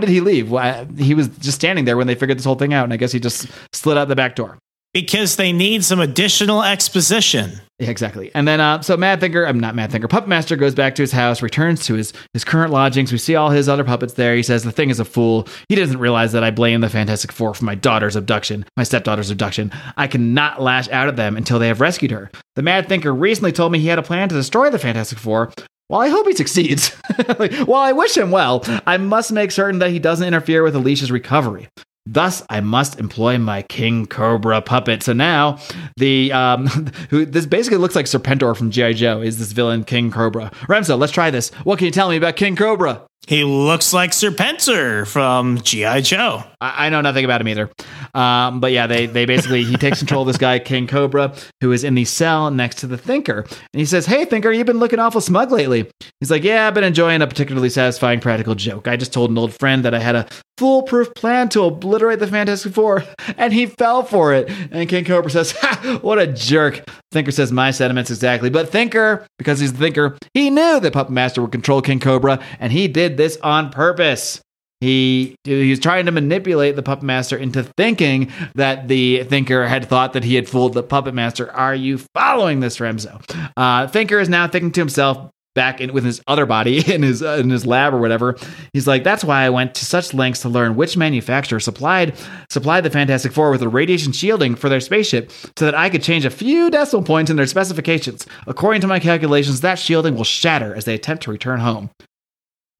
[0.00, 0.50] did he leave?
[0.50, 2.96] Why, He was just standing there when they figured this whole thing out, and I
[2.96, 4.58] guess he just slid out the back door
[4.92, 7.60] because they need some additional exposition.
[7.78, 8.30] Yeah, exactly.
[8.34, 11.02] And then, uh, so Mad Thinker, I'm not Mad Thinker, Puppet Master goes back to
[11.02, 13.10] his house, returns to his, his current lodgings.
[13.10, 14.36] We see all his other puppets there.
[14.36, 15.48] He says, The thing is a fool.
[15.68, 19.30] He doesn't realize that I blame the Fantastic Four for my daughter's abduction, my stepdaughter's
[19.30, 19.72] abduction.
[19.96, 22.30] I cannot lash out at them until they have rescued her.
[22.56, 25.52] The Mad Thinker recently told me he had a plan to destroy the Fantastic Four.
[25.88, 26.94] Well, I hope he succeeds.
[27.38, 28.62] like, well, I wish him well.
[28.86, 31.68] I must make certain that he doesn't interfere with Alicia's recovery.
[32.06, 35.02] Thus, I must employ my King Cobra puppet.
[35.02, 35.58] So now,
[35.96, 36.66] the um,
[37.10, 40.50] who this basically looks like Serpentor from GI Joe is this villain King Cobra.
[40.62, 41.50] Remso, let's try this.
[41.64, 43.06] What can you tell me about King Cobra?
[43.26, 46.42] He looks like Serpentor from GI Joe.
[46.60, 47.70] I, I know nothing about him either.
[48.14, 51.70] Um, but yeah, they they basically he takes control of this guy King Cobra who
[51.70, 54.78] is in the cell next to the Thinker, and he says, "Hey Thinker, you've been
[54.80, 58.88] looking awful smug lately." He's like, "Yeah, I've been enjoying a particularly satisfying practical joke.
[58.88, 60.26] I just told an old friend that I had a
[60.58, 63.04] foolproof plan to obliterate the Fantastic Four,
[63.36, 67.50] and he fell for it." And King Cobra says, "Ha, what a jerk." Thinker says
[67.50, 71.52] my sentiments exactly, but Thinker, because he's the Thinker, he knew that Puppet Master would
[71.52, 74.40] control King Cobra, and he did this on purpose.
[74.80, 79.84] He he was trying to manipulate the puppet master into thinking that the thinker had
[79.86, 81.52] thought that he had fooled the puppet master.
[81.52, 83.20] Are you following this, Remso?
[83.58, 87.22] Uh, thinker is now thinking to himself back in with his other body in his
[87.22, 88.36] uh, in his lab or whatever.
[88.72, 92.14] He's like, that's why I went to such lengths to learn which manufacturer supplied
[92.50, 96.02] supplied the Fantastic Four with a radiation shielding for their spaceship, so that I could
[96.02, 98.26] change a few decimal points in their specifications.
[98.46, 101.90] According to my calculations, that shielding will shatter as they attempt to return home.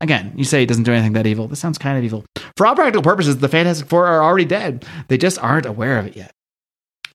[0.02, 1.46] Again, you say it doesn't do anything that evil.
[1.46, 2.24] This sounds kind of evil.
[2.56, 4.86] For all practical purposes, the Fantastic Four are already dead.
[5.08, 6.32] They just aren't aware of it yet.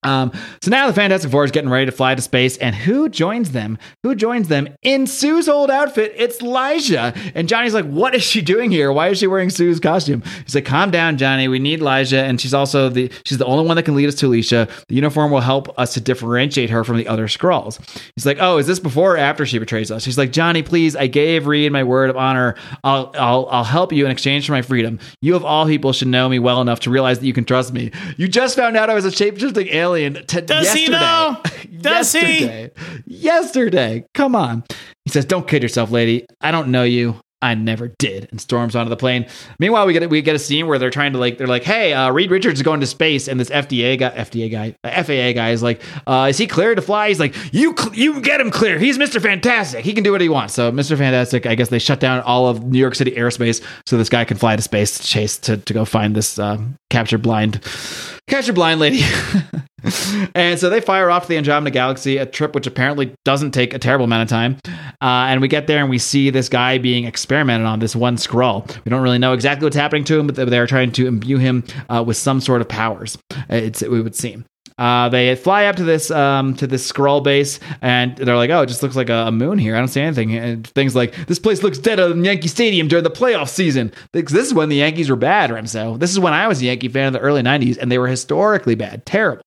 [0.06, 0.32] Um,
[0.62, 3.52] so now the Fantastic Four is getting ready to fly to space, and who joins
[3.52, 3.78] them?
[4.04, 6.14] Who joins them in Sue's old outfit?
[6.16, 7.16] It's Lyja.
[7.34, 8.92] And Johnny's like, "What is she doing here?
[8.92, 11.48] Why is she wearing Sue's costume?" He's like, "Calm down, Johnny.
[11.48, 14.16] We need Lyja, and she's also the she's the only one that can lead us
[14.16, 14.68] to Alicia.
[14.88, 17.80] The uniform will help us to differentiate her from the other Skrulls."
[18.16, 20.96] He's like, "Oh, is this before or after she betrays us?" She's like, "Johnny, please.
[20.96, 22.56] I gave Reed my word of honor.
[22.84, 25.00] I'll I'll I'll help you in exchange for my freedom.
[25.22, 27.74] You of all people should know me well enough to realize that you can trust
[27.74, 27.92] me.
[28.18, 31.42] You just found out I was a shape shifting alien." T- Does he know?
[31.82, 32.20] Does he?
[32.46, 32.72] yesterday.
[33.06, 34.06] Yesterday.
[34.14, 34.64] Come on.
[35.06, 36.26] He says, "Don't kid yourself, lady.
[36.42, 37.20] I don't know you.
[37.42, 39.28] I never did." And storms onto the plane.
[39.60, 41.94] Meanwhile, we get we get a scene where they're trying to like they're like, "Hey,
[41.94, 45.34] uh, Reed Richards is going to space," and this FDA guy, FDA guy, uh, FAA
[45.34, 48.42] guy is like, uh, "Is he clear to fly?" He's like, "You cl- you get
[48.42, 48.80] him clear.
[48.80, 49.86] He's Mister Fantastic.
[49.86, 52.48] He can do what he wants." So Mister Fantastic, I guess they shut down all
[52.48, 55.58] of New York City airspace so this guy can fly to space to chase to
[55.58, 56.58] to go find this uh,
[56.90, 57.62] capture blind
[58.28, 59.04] capture blind lady.
[60.36, 63.74] and so they fire off to the Andromeda Galaxy, a trip which apparently doesn't take
[63.74, 64.58] a terrible amount of time.
[65.02, 68.16] Uh, and we get there and we see this guy being experimented on, this one
[68.16, 68.68] Skrull.
[68.86, 71.64] We don't really know exactly what's happening to him, but they're trying to imbue him
[71.90, 73.18] uh, with some sort of powers.
[73.50, 74.46] It's, it would seem.
[74.78, 78.62] Uh, they fly up to this um, to this Skrull base, and they're like, "Oh,
[78.62, 79.74] it just looks like a, a moon here.
[79.74, 83.06] I don't see anything." And things like, "This place looks deader than Yankee Stadium during
[83.06, 85.98] the playoff season." This is when the Yankees were bad, Remso.
[85.98, 88.08] This is when I was a Yankee fan in the early '90s, and they were
[88.08, 89.44] historically bad, terrible.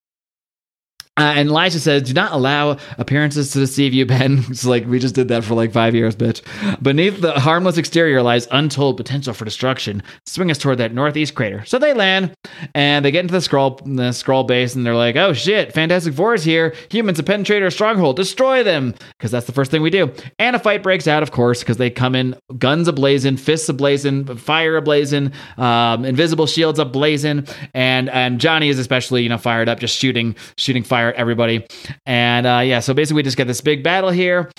[1.18, 4.98] Uh, and Lyja says, "Do not allow appearances to deceive you, Ben." It's like we
[4.98, 6.42] just did that for like five years, bitch.
[6.82, 10.02] Beneath the harmless exterior lies untold potential for destruction.
[10.26, 11.64] Swing us toward that northeast crater.
[11.64, 12.34] So they land,
[12.74, 16.14] and they get into the Skrull, the Skrull base, and they're like, "Oh shit, Fantastic
[16.14, 16.74] Four is here!
[16.90, 18.16] Humans have penetrated our stronghold.
[18.16, 20.12] Destroy them!" Because that's the first thing we do.
[20.38, 24.38] And a fight breaks out, of course, because they come in guns ablazing, fists ablazing,
[24.38, 29.80] fire ablazing, um, invisible shields ablazing, and and Johnny is especially you know fired up,
[29.80, 31.66] just shooting shooting fire everybody.
[32.06, 34.50] And uh, yeah, so basically we just get this big battle here.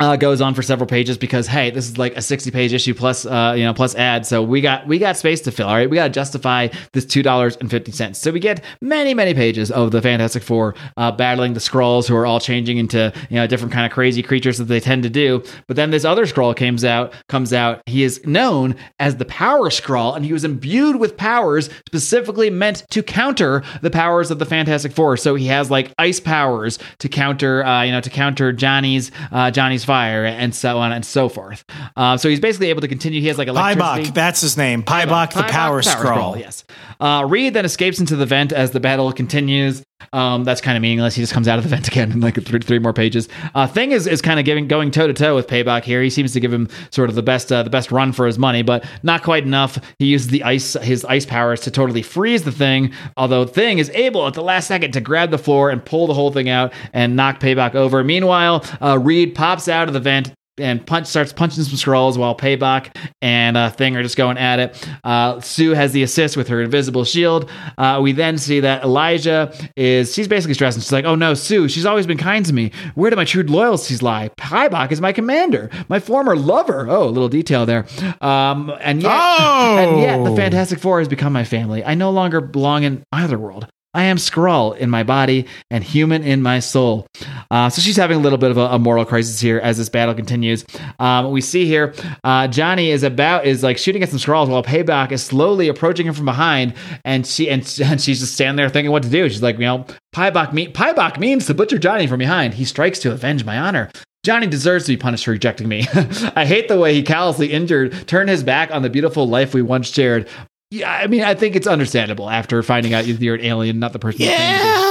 [0.00, 3.24] Uh, goes on for several pages because hey, this is like a sixty-page issue plus,
[3.26, 4.26] uh, you know, plus ad.
[4.26, 5.68] So we got we got space to fill.
[5.68, 8.18] All right, we got to justify this two dollars and fifty cents.
[8.18, 12.16] So we get many many pages of the Fantastic Four uh, battling the Skrulls, who
[12.16, 15.10] are all changing into you know different kind of crazy creatures that they tend to
[15.10, 15.44] do.
[15.68, 17.14] But then this other Skrull comes out.
[17.28, 17.80] Comes out.
[17.86, 22.84] He is known as the Power Skrull, and he was imbued with powers specifically meant
[22.90, 25.16] to counter the powers of the Fantastic Four.
[25.18, 29.52] So he has like ice powers to counter, uh, you know, to counter Johnny's uh,
[29.84, 31.64] Fire and so on and so forth.
[31.96, 33.20] Uh, so he's basically able to continue.
[33.20, 34.10] He has like electricity.
[34.10, 34.82] Paibok, that's his name.
[34.82, 36.38] Paibok, the Paibok, Power, Skrull.
[36.38, 36.64] Yes.
[37.04, 39.82] Uh, Reed then escapes into the vent as the battle continues.
[40.14, 41.14] Um, that's kind of meaningless.
[41.14, 43.28] He just comes out of the vent again in like three, three more pages.
[43.54, 46.02] Uh, Thing is is kind of giving going toe to toe with Paibok here.
[46.02, 48.38] He seems to give him sort of the best uh, the best run for his
[48.38, 49.78] money, but not quite enough.
[49.98, 52.90] He uses the ice his ice powers to totally freeze the thing.
[53.18, 56.14] Although Thing is able at the last second to grab the floor and pull the
[56.14, 58.02] whole thing out and knock Paibok over.
[58.02, 62.36] Meanwhile, uh, Reed pops out of the vent and punch starts punching some Skrulls while
[62.36, 64.88] Paibok and uh, Thing are just going at it.
[65.02, 67.50] Uh, Sue has the assist with her invisible shield.
[67.76, 70.80] Uh, we then see that Lyja is she's basically stressing.
[70.80, 71.68] She's like, "Oh no, Sue!
[71.68, 72.70] She's always been kind to me.
[72.94, 74.30] Where do my true loyalties lie?
[74.38, 76.86] Paibok is my commander, my former lover.
[76.88, 77.86] Oh, a little detail there.
[78.20, 79.76] Um, and yet, Oh!
[79.78, 81.84] and yet, the Fantastic Four has become my family.
[81.84, 86.22] I no longer belong in either world." I am Skrull in my body and human
[86.22, 87.06] in my soul.
[87.50, 89.88] Uh, so she's having a little bit of a, a moral crisis here as this
[89.88, 90.64] battle continues.
[90.98, 94.62] Um, we see here uh, Johnny is about is like shooting at some Skrulls while
[94.62, 96.74] Paibok is slowly approaching him from behind,
[97.04, 99.28] and she and, and she's just standing there thinking what to do.
[99.28, 102.54] She's like, you know, Paibok me Paibok means to butcher Johnny from behind.
[102.54, 103.90] He strikes to avenge my honor.
[104.24, 105.86] Johnny deserves to be punished for rejecting me.
[106.34, 109.60] I hate the way he callously injured, turned his back on the beautiful life we
[109.60, 110.28] once shared.
[110.70, 113.98] Yeah, I mean, I think it's understandable after finding out you're an alien, not the
[113.98, 114.22] person.
[114.22, 114.68] you claim to be.
[114.68, 114.84] Yeah.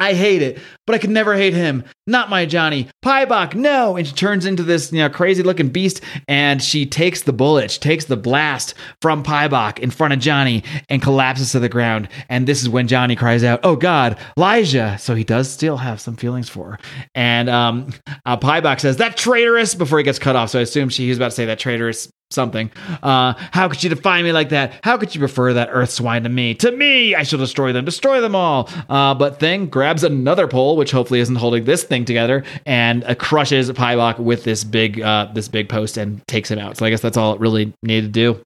[0.00, 1.82] I hate it, but I could never hate him.
[2.06, 2.88] Not my Johnny.
[3.04, 3.96] Paibok, no.
[3.96, 7.72] And she turns into this, you know, crazy looking beast and she takes the bullet,
[7.72, 12.08] she takes the blast from Paibok in front of Johnny and collapses to the ground.
[12.28, 15.00] And this is when Johnny cries out, Oh God, Lyja.
[15.00, 16.78] So he does still have some feelings for her.
[17.16, 17.92] And um,
[18.24, 20.50] uh, Paibok says, That traitorous, before he gets cut off.
[20.50, 22.70] So I assume she, he was about to say that traitorous something.
[23.02, 24.72] Uh, how could you define me like that?
[24.82, 26.54] How could you prefer that earth swine to me?
[26.56, 28.68] To me, I shall destroy them, destroy them all.
[28.88, 33.14] Uh, but Thing grabs another pole, which hopefully isn't holding this thing together, and uh,
[33.14, 36.76] crushes Paibok with this big, uh, this big post and takes him out.
[36.76, 38.44] So I guess that's all it really needed to do.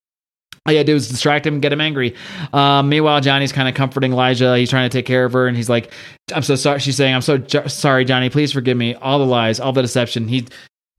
[0.64, 2.14] All you had to do is distract him, get him angry.
[2.53, 4.57] Um, meanwhile, Johnny's kind of comforting Lyja.
[4.59, 5.93] He's trying to take care of her, and he's like,
[6.33, 8.30] "I'm so sorry." She's saying, "I'm so jo- sorry, Johnny.
[8.30, 8.95] Please forgive me.
[8.95, 10.47] All the lies, all the deception." He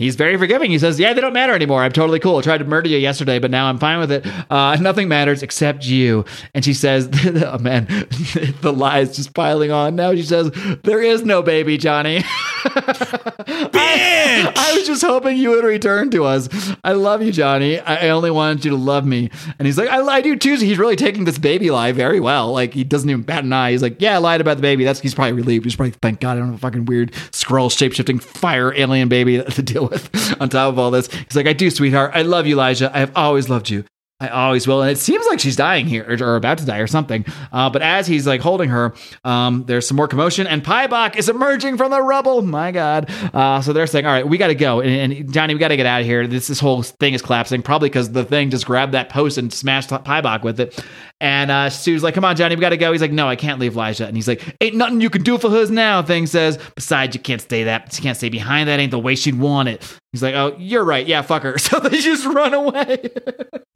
[0.04, 0.72] He's very forgiving.
[0.72, 1.82] He says, "Yeah, they don't matter anymore.
[1.82, 2.38] I'm totally cool.
[2.38, 4.26] I tried to murder you yesterday, but now I'm fine with it.
[4.50, 7.86] Uh, nothing matters except you." And she says, "Oh man,
[8.62, 10.52] the lies just piling on." Now she says,
[10.84, 12.24] "There is no baby, Johnny."
[13.46, 16.48] I, I was just hoping you would return to us.
[16.84, 17.80] I love you, Johnny.
[17.80, 19.30] I, I only wanted you to love me.
[19.60, 20.56] And he's like, I, I do too.
[20.56, 22.52] He's really taking this baby lie very well.
[22.52, 23.72] Like he doesn't even bat an eye.
[23.72, 24.84] He's like, Yeah, I lied about the baby.
[24.84, 25.66] That's he's probably relieved.
[25.66, 29.10] He's probably thank God I don't have a fucking weird Skrull shape shifting fire alien
[29.10, 31.08] baby to deal with on top of all this.
[31.12, 32.12] He's like, I do, sweetheart.
[32.14, 32.92] I love you, Lyja.
[32.94, 33.86] I have always loved you.
[34.24, 34.82] I always will.
[34.82, 37.26] And it seems like she's dying here or, or about to die or something.
[37.52, 38.94] Uh, but as he's like holding her,
[39.24, 42.42] um, there's some more commotion and Paibok is emerging from the rubble.
[42.42, 43.10] My God.
[43.34, 44.80] Uh, so they're saying, all right, we got to go.
[44.80, 46.28] And, and Johnny, we got to get out of here.
[46.28, 49.52] This, this whole thing is collapsing, probably because the thing just grabbed that post and
[49.52, 50.84] smashed Paibok with it.
[51.20, 52.92] And uh, Sue's like, come on, Johnny, we got to go.
[52.92, 54.08] He's like, no, I can't leave Lyja.
[54.08, 56.60] And he's like, ain't nothing you can do for her now, Thing says.
[56.76, 57.96] Besides, you can't stay that.
[57.98, 58.80] You can't stay behind that.
[58.80, 60.00] Ain't the way she'd want it.
[60.14, 61.06] He's like, oh, you're right.
[61.06, 61.58] Yeah, fuck her.
[61.64, 63.10] So they just run away.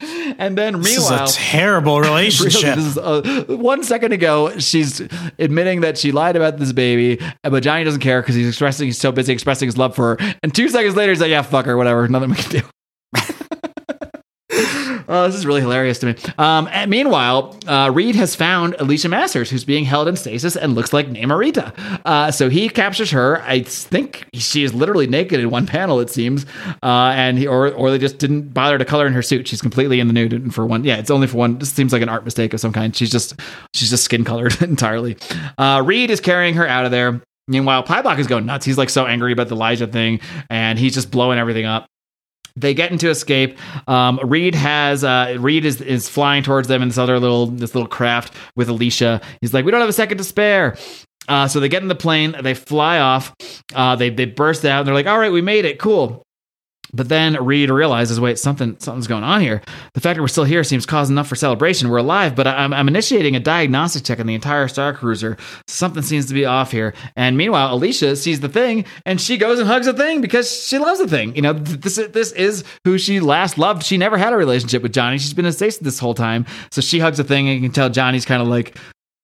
[0.38, 1.24] and then This meanwhile.
[1.24, 2.62] is a terrible relationship.
[2.76, 5.00] Really, this uh, one second ago, she's
[5.38, 8.98] admitting that she lied about this baby, but Johnny doesn't care because he's expressing, he's
[8.98, 10.34] so busy expressing his love for her.
[10.42, 12.68] And two seconds later, he's like, "Yeah, fuck her, whatever, nothing we can do."
[15.08, 16.14] Oh, this is really hilarious to me.
[16.36, 20.92] Um, meanwhile, uh, Reed has found Alicia Masters, who's being held in stasis and looks
[20.92, 21.72] like Namorita.
[22.04, 23.40] Uh, so he captures her.
[23.42, 26.44] I think she is literally naked in one panel, it seems,
[26.82, 29.48] uh, and he, or or they just didn't bother to color in her suit.
[29.48, 30.84] She's completely in the nude for one.
[30.84, 31.58] Yeah, it's only for one.
[31.58, 32.94] This seems like an art mistake of some kind.
[32.94, 33.34] She's just
[33.74, 35.16] she's just skin colored entirely.
[35.56, 37.22] Uh, Reed is carrying her out of there.
[37.50, 38.66] Meanwhile, Paibok is going nuts.
[38.66, 41.86] He's like so angry about the Lyja thing, and he's just blowing everything up
[42.60, 43.58] they get into escape.
[43.88, 47.74] Um, Reed has uh, Reed is is flying towards them in this other little this
[47.74, 49.20] little craft with Alicia.
[49.40, 50.76] He's like, we don't have a second to spare.
[51.28, 53.34] Uh, so they get in the plane, they fly off,
[53.74, 56.22] uh, they they burst out, and they're like, all right, we made it, cool.
[56.92, 59.60] But then Reed realizes, wait, something something's going on here.
[59.92, 61.88] The fact that we're still here seems cause enough for celebration.
[61.88, 65.36] We're alive, but I'm, I'm initiating a diagnostic check on the entire Star Cruiser.
[65.66, 66.94] Something seems to be off here.
[67.14, 70.78] And meanwhile, Alicia sees the thing, and she goes and hugs the thing because she
[70.78, 71.36] loves the thing.
[71.36, 73.82] You know, th- this this is who she last loved.
[73.82, 75.18] She never had a relationship with Johnny.
[75.18, 76.46] She's been in stasis this whole time.
[76.70, 78.78] So she hugs the thing, and you can tell Johnny's kind of like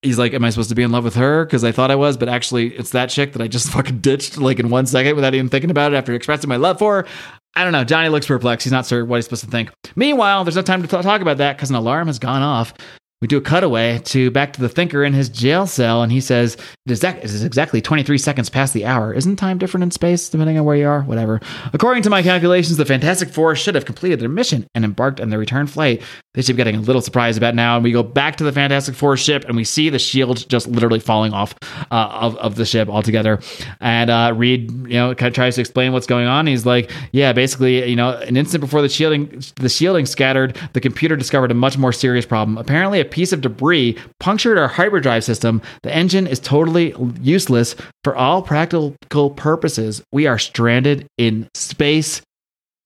[0.05, 1.45] he's like, Am I supposed to be in love with her?
[1.45, 4.39] Because I thought I was, but actually it's that chick that I just fucking ditched
[4.39, 7.09] like in one second without even thinking about it after expressing my love for her.
[7.57, 7.85] I don't know.
[7.85, 8.65] Johnny looks perplexed.
[8.65, 9.71] He's not sure what he's supposed to think.
[9.95, 12.75] Meanwhile, there's no time to t- talk about that because an alarm has gone off.
[13.23, 16.21] We do a cutaway to back to the thinker in his jail cell, and he
[16.21, 19.15] says it is, exactly 23 seconds past the hour.
[19.15, 21.01] Isn't time different in space depending on where you are?
[21.03, 21.41] Whatever.
[21.73, 25.31] According to my calculations, the Fantastic Four should have completed their mission and embarked on
[25.31, 26.03] their return flight.
[26.35, 28.53] They should be getting a little surprised about now, and we go back to the
[28.53, 31.55] Fantastic Four ship, and we see the shield just literally falling off
[31.91, 33.41] uh, of, of the ship altogether.
[33.81, 36.47] And uh, Reed, you know, kind of tries to explain what's going on.
[36.47, 40.81] He's like, "Yeah, basically, you know, an instant before the shielding the shielding scattered, the
[40.81, 42.59] computer discovered a much more serious problem.
[42.59, 45.63] Apparently, a piece of debris punctured our hyperdrive system.
[45.83, 48.95] The engine is totally useless for all practical
[49.31, 50.03] purposes.
[50.13, 52.23] We are stranded in space."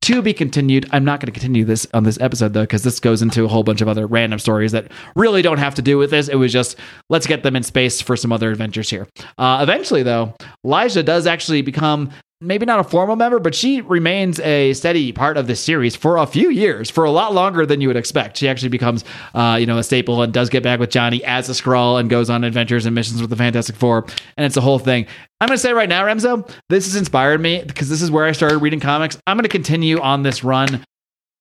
[0.01, 0.89] to be continued.
[0.93, 3.49] I'm not going to continue this on this episode though, because this goes into a
[3.49, 6.29] whole bunch of other random stories that really don't have to do with this.
[6.29, 6.77] It was just
[7.11, 9.09] let's get them in space for some other adventures here.
[9.37, 12.11] Uh, eventually, though, Lyja does actually become
[12.41, 16.17] maybe not a formal member, but she remains a steady part of this series for
[16.17, 18.37] a few years, for a lot longer than you would expect.
[18.37, 21.49] She actually becomes, uh, you know, a staple and does get back with Johnny as
[21.49, 24.61] a Skrull and goes on adventures and missions with the Fantastic Four, and it's a
[24.61, 25.07] whole thing.
[25.41, 28.25] I'm going to say right now, Remso, this has inspired me because this is where
[28.25, 29.19] I started reading comics.
[29.27, 30.85] I'm going to continue on this run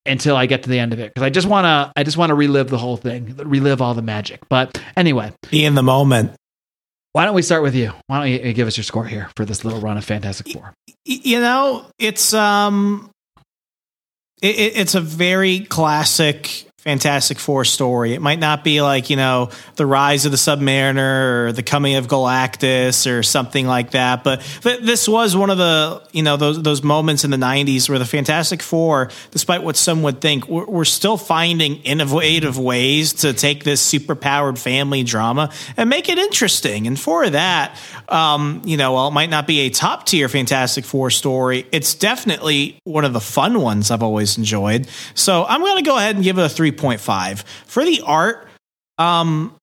[0.05, 2.17] until I get to the end of it because I just want to I just
[2.17, 4.41] want to relive the whole thing, relive all the magic.
[4.49, 6.33] But anyway, Be in the moment.
[7.17, 7.91] Why don't we start with you?
[8.05, 10.71] Why don't you give us your score here for this little run of Fantastic Four?
[11.03, 13.09] You know it's um
[14.39, 18.13] it, it- it's a very classic Fantastic Four story.
[18.13, 21.95] It might not be like, you know, the rise of the Submariner or the coming
[21.95, 24.23] of Galactus or something like that.
[24.23, 27.89] But th- this was one of the, you know, those, those moments in the 90s
[27.89, 33.33] where the Fantastic Four, despite what some would think, we're, still finding innovative ways to
[33.33, 36.87] take this superpowered family drama and make it interesting.
[36.87, 37.77] And for that,
[38.07, 41.95] um, you know, while it might not be a top tier Fantastic Four story, it's
[41.95, 44.87] definitely one of the fun ones I've always enjoyed.
[45.15, 47.43] So I'm going to go ahead and give it a 3.5.
[47.65, 48.47] For the art,
[48.97, 49.57] um,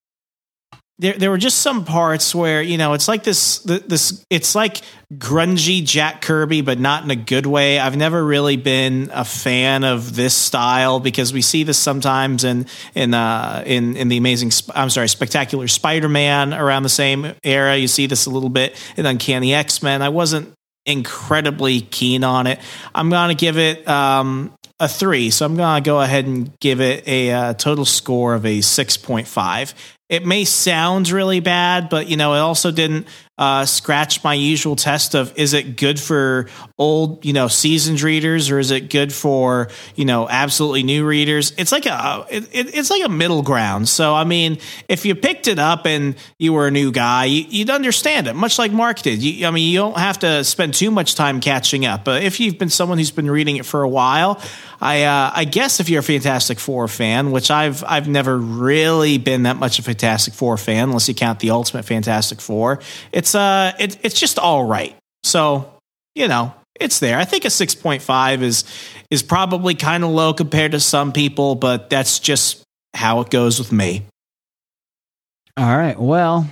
[0.98, 4.80] there, there were just some parts where you know it's like this this it's like
[5.12, 7.80] grungy Jack Kirby, but not in a good way.
[7.80, 12.66] I've never really been a fan of this style because we see this sometimes in
[12.94, 17.76] in uh, in in the amazing I'm sorry spectacular Spider Man around the same era.
[17.76, 20.00] You see this a little bit in Uncanny X Men.
[20.00, 20.52] I wasn't
[20.86, 22.60] incredibly keen on it.
[22.94, 27.06] I'm gonna give it um, a three, so I'm gonna go ahead and give it
[27.06, 29.74] a uh, total score of a six point five
[30.14, 34.76] it may sound really bad, but you know, it also didn't uh, scratch my usual
[34.76, 39.12] test of is it good for old, you know, seasoned readers or is it good
[39.12, 41.52] for you know absolutely new readers?
[41.58, 43.88] It's like a it, it's like a middle ground.
[43.88, 44.58] So I mean,
[44.88, 48.34] if you picked it up and you were a new guy, you, would understand it,
[48.34, 49.20] much like Marc did.
[49.20, 52.04] You, I mean, you don't have to spend too much time catching up.
[52.04, 54.40] But if you've been someone who's been reading it for a while,
[54.84, 59.16] I uh, I guess if you're a Fantastic Four fan, which I've I've never really
[59.16, 62.80] been that much of a Fantastic Four fan, unless you count the Ultimate Fantastic Four.
[63.10, 64.94] It's uh, it, it's just all right.
[65.22, 65.72] So
[66.14, 67.18] you know, it's there.
[67.18, 68.64] I think a six point five is
[69.10, 72.62] is probably kind of low compared to some people, but that's just
[72.92, 74.04] how it goes with me.
[75.56, 75.98] All right.
[75.98, 76.46] Well,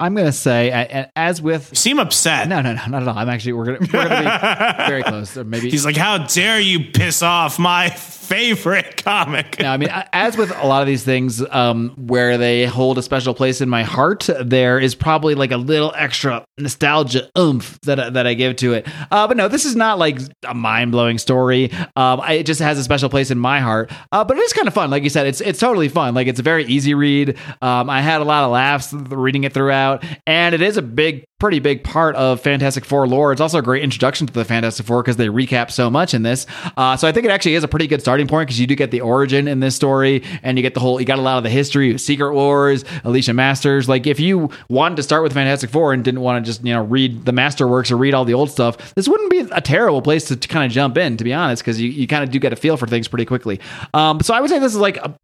[0.00, 2.48] I'm going to say, as with, you seem upset.
[2.48, 3.18] No, no, no, not at all.
[3.18, 5.36] I'm actually we're going to we're going to be very close.
[5.36, 7.90] Or maybe he's like, "How dare you piss off my
[8.30, 9.58] favorite comic.
[9.60, 13.02] no, I mean, as with a lot of these things, um, where they hold a
[13.02, 18.14] special place in my heart, there is probably like a little extra nostalgia oomph that
[18.14, 18.86] that I give to it.
[19.10, 21.72] Uh, but no, this is not like a mind blowing story.
[21.96, 23.90] Um, I, it just has a special place in my heart.
[24.12, 25.26] Uh, but it is kind of fun, like you said.
[25.26, 26.14] It's it's totally fun.
[26.14, 27.36] Like it's a very easy read.
[27.60, 31.24] Um, I had a lot of laughs reading it throughout, and it is a big
[31.40, 33.32] pretty big part of Fantastic Four lore.
[33.32, 36.22] It's also a great introduction to the Fantastic Four because they recap so much in
[36.22, 36.46] this.
[36.76, 38.76] Uh, so I think it actually is a pretty good starting point because you do
[38.76, 41.38] get the origin in this story and you get the whole, you got a lot
[41.38, 43.88] of the history, Secret Wars, Alicia Masters.
[43.88, 46.74] Like if you wanted to start with Fantastic Four and didn't want to just, you
[46.74, 50.02] know, read the Masterworks or read all the old stuff, this wouldn't be a terrible
[50.02, 52.30] place to, to kind of jump in, to be honest, because you, you kind of
[52.30, 53.60] do get a feel for things pretty quickly.
[53.94, 55.18] Um, so I would say this is like a,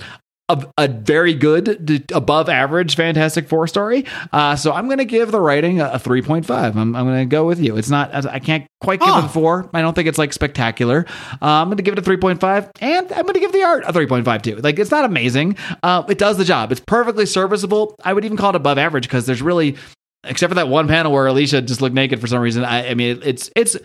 [0.49, 4.05] a, a, very good, above average Fantastic Four story.
[4.33, 6.77] Uh, so I'm going to give the writing a, a 3.5.
[6.77, 7.77] I'm, I'm going to go with you.
[7.77, 9.19] It's not, I can't quite give oh.
[9.19, 9.69] it a four.
[9.73, 11.07] I don't think it's like spectacular.
[11.43, 13.85] Uh, I'm going to give it a 3.5, and I'm going to give the art
[13.87, 14.57] a 3.5 too.
[14.57, 15.57] Like it's not amazing.
[15.83, 16.71] Uh, it does the job.
[16.71, 17.97] It's perfectly serviceable.
[18.05, 19.77] I would even call it above average because there's really
[20.25, 22.65] except for that one panel where Alicia just looked naked for some reason.
[22.65, 23.77] I, I mean, it's it's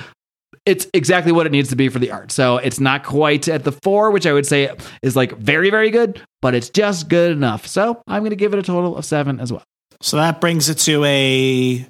[0.66, 2.32] it's exactly what it needs to be for the art.
[2.32, 4.70] So it's not quite at the four, which I would say
[5.02, 7.66] is like very, very good, but it's just good enough.
[7.68, 9.64] So I'm going to give it a total of seven as well.
[10.02, 11.86] So that brings it to a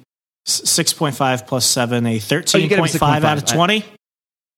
[0.46, 3.84] 6.5 plus seven, a 13.5 oh, out of 20.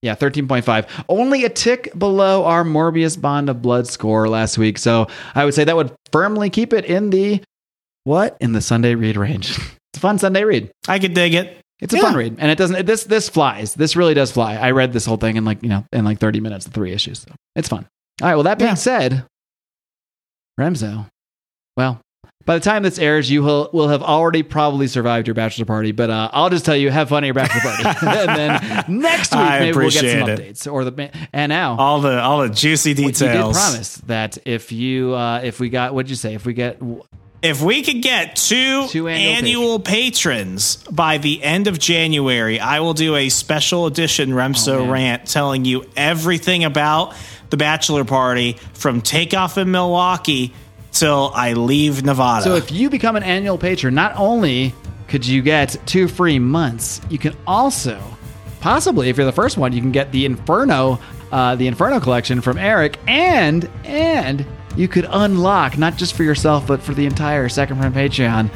[0.02, 1.04] Yeah, 13.5.
[1.08, 4.76] Only a tick below our Morbius Bond of Blood score last week.
[4.78, 7.42] So I would say that would firmly keep it in the
[8.04, 8.36] what?
[8.38, 9.50] In the Sunday read range.
[9.58, 10.70] it's a fun Sunday read.
[10.86, 11.58] I could dig it.
[11.84, 12.02] It's a yeah.
[12.02, 12.86] fun read, and it doesn't.
[12.86, 13.74] This this flies.
[13.74, 14.56] This really does fly.
[14.56, 16.92] I read this whole thing in like you know in like thirty minutes, the three
[16.92, 17.20] issues.
[17.20, 17.86] So it's fun.
[18.22, 18.34] All right.
[18.34, 18.74] Well, that being yeah.
[18.74, 19.26] said,
[20.58, 21.06] Remso.
[21.76, 22.00] Well,
[22.46, 25.92] by the time this airs, you will, will have already probably survived your bachelor party.
[25.92, 29.32] But uh, I'll just tell you, have fun at your bachelor party, and then next
[29.32, 30.40] week I maybe we'll get some it.
[30.40, 30.72] updates.
[30.72, 33.20] Or the and now all the all the juicy details.
[33.20, 36.54] You did promise that if you uh, if we got what'd you say if we
[36.54, 36.80] get
[37.44, 42.80] if we could get two, two annual, annual patrons by the end of January, I
[42.80, 47.14] will do a special edition Remso oh, rant telling you everything about
[47.50, 50.54] the bachelor party from takeoff in Milwaukee
[50.90, 52.44] till I leave Nevada.
[52.44, 54.72] So if you become an annual patron, not only
[55.08, 58.02] could you get two free months, you can also
[58.60, 60.98] possibly, if you're the first one, you can get the Inferno,
[61.30, 64.46] uh, the Inferno collection from Eric, and and
[64.76, 68.50] you could unlock, not just for yourself, but for the entire Second Print Patreon,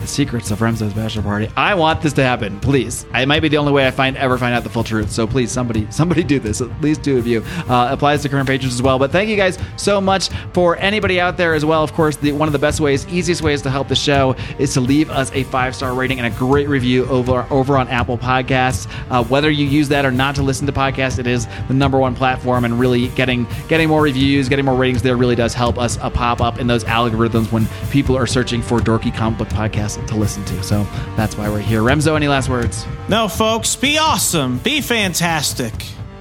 [0.00, 1.48] the secrets of Remso's bachelor party.
[1.56, 3.04] I want this to happen, please.
[3.14, 5.10] It might be the only way I find ever find out the full truth.
[5.10, 6.60] So please, somebody, somebody do this.
[6.60, 7.42] At least two of you.
[7.68, 8.98] Uh, applies to current patrons as well.
[8.98, 11.84] But thank you guys so much for anybody out there as well.
[11.84, 14.72] Of course, the, one of the best ways, easiest ways to help the show is
[14.74, 18.16] to leave us a five star rating and a great review over over on Apple
[18.18, 18.90] Podcasts.
[19.10, 21.98] Uh, whether you use that or not to listen to podcasts, it is the number
[21.98, 25.78] one platform, and really getting getting more reviews, getting more ratings there really does help
[25.78, 29.48] us uh, pop up in those algorithms when people are searching for dorky comic book
[29.48, 30.62] podcasts to listen to.
[30.62, 30.86] So
[31.16, 31.80] that's why we're here.
[31.80, 32.84] Remso, any last words?
[33.08, 35.72] No, folks, be awesome, be fantastic,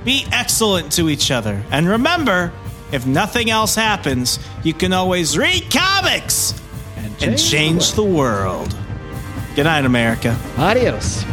[0.04, 1.64] be excellent to each other.
[1.72, 2.52] And remember,
[2.92, 6.60] if nothing else happens, you can always read comics
[7.22, 8.76] and change, the world.
[9.56, 10.38] Good night, America.
[10.58, 11.24] Adios.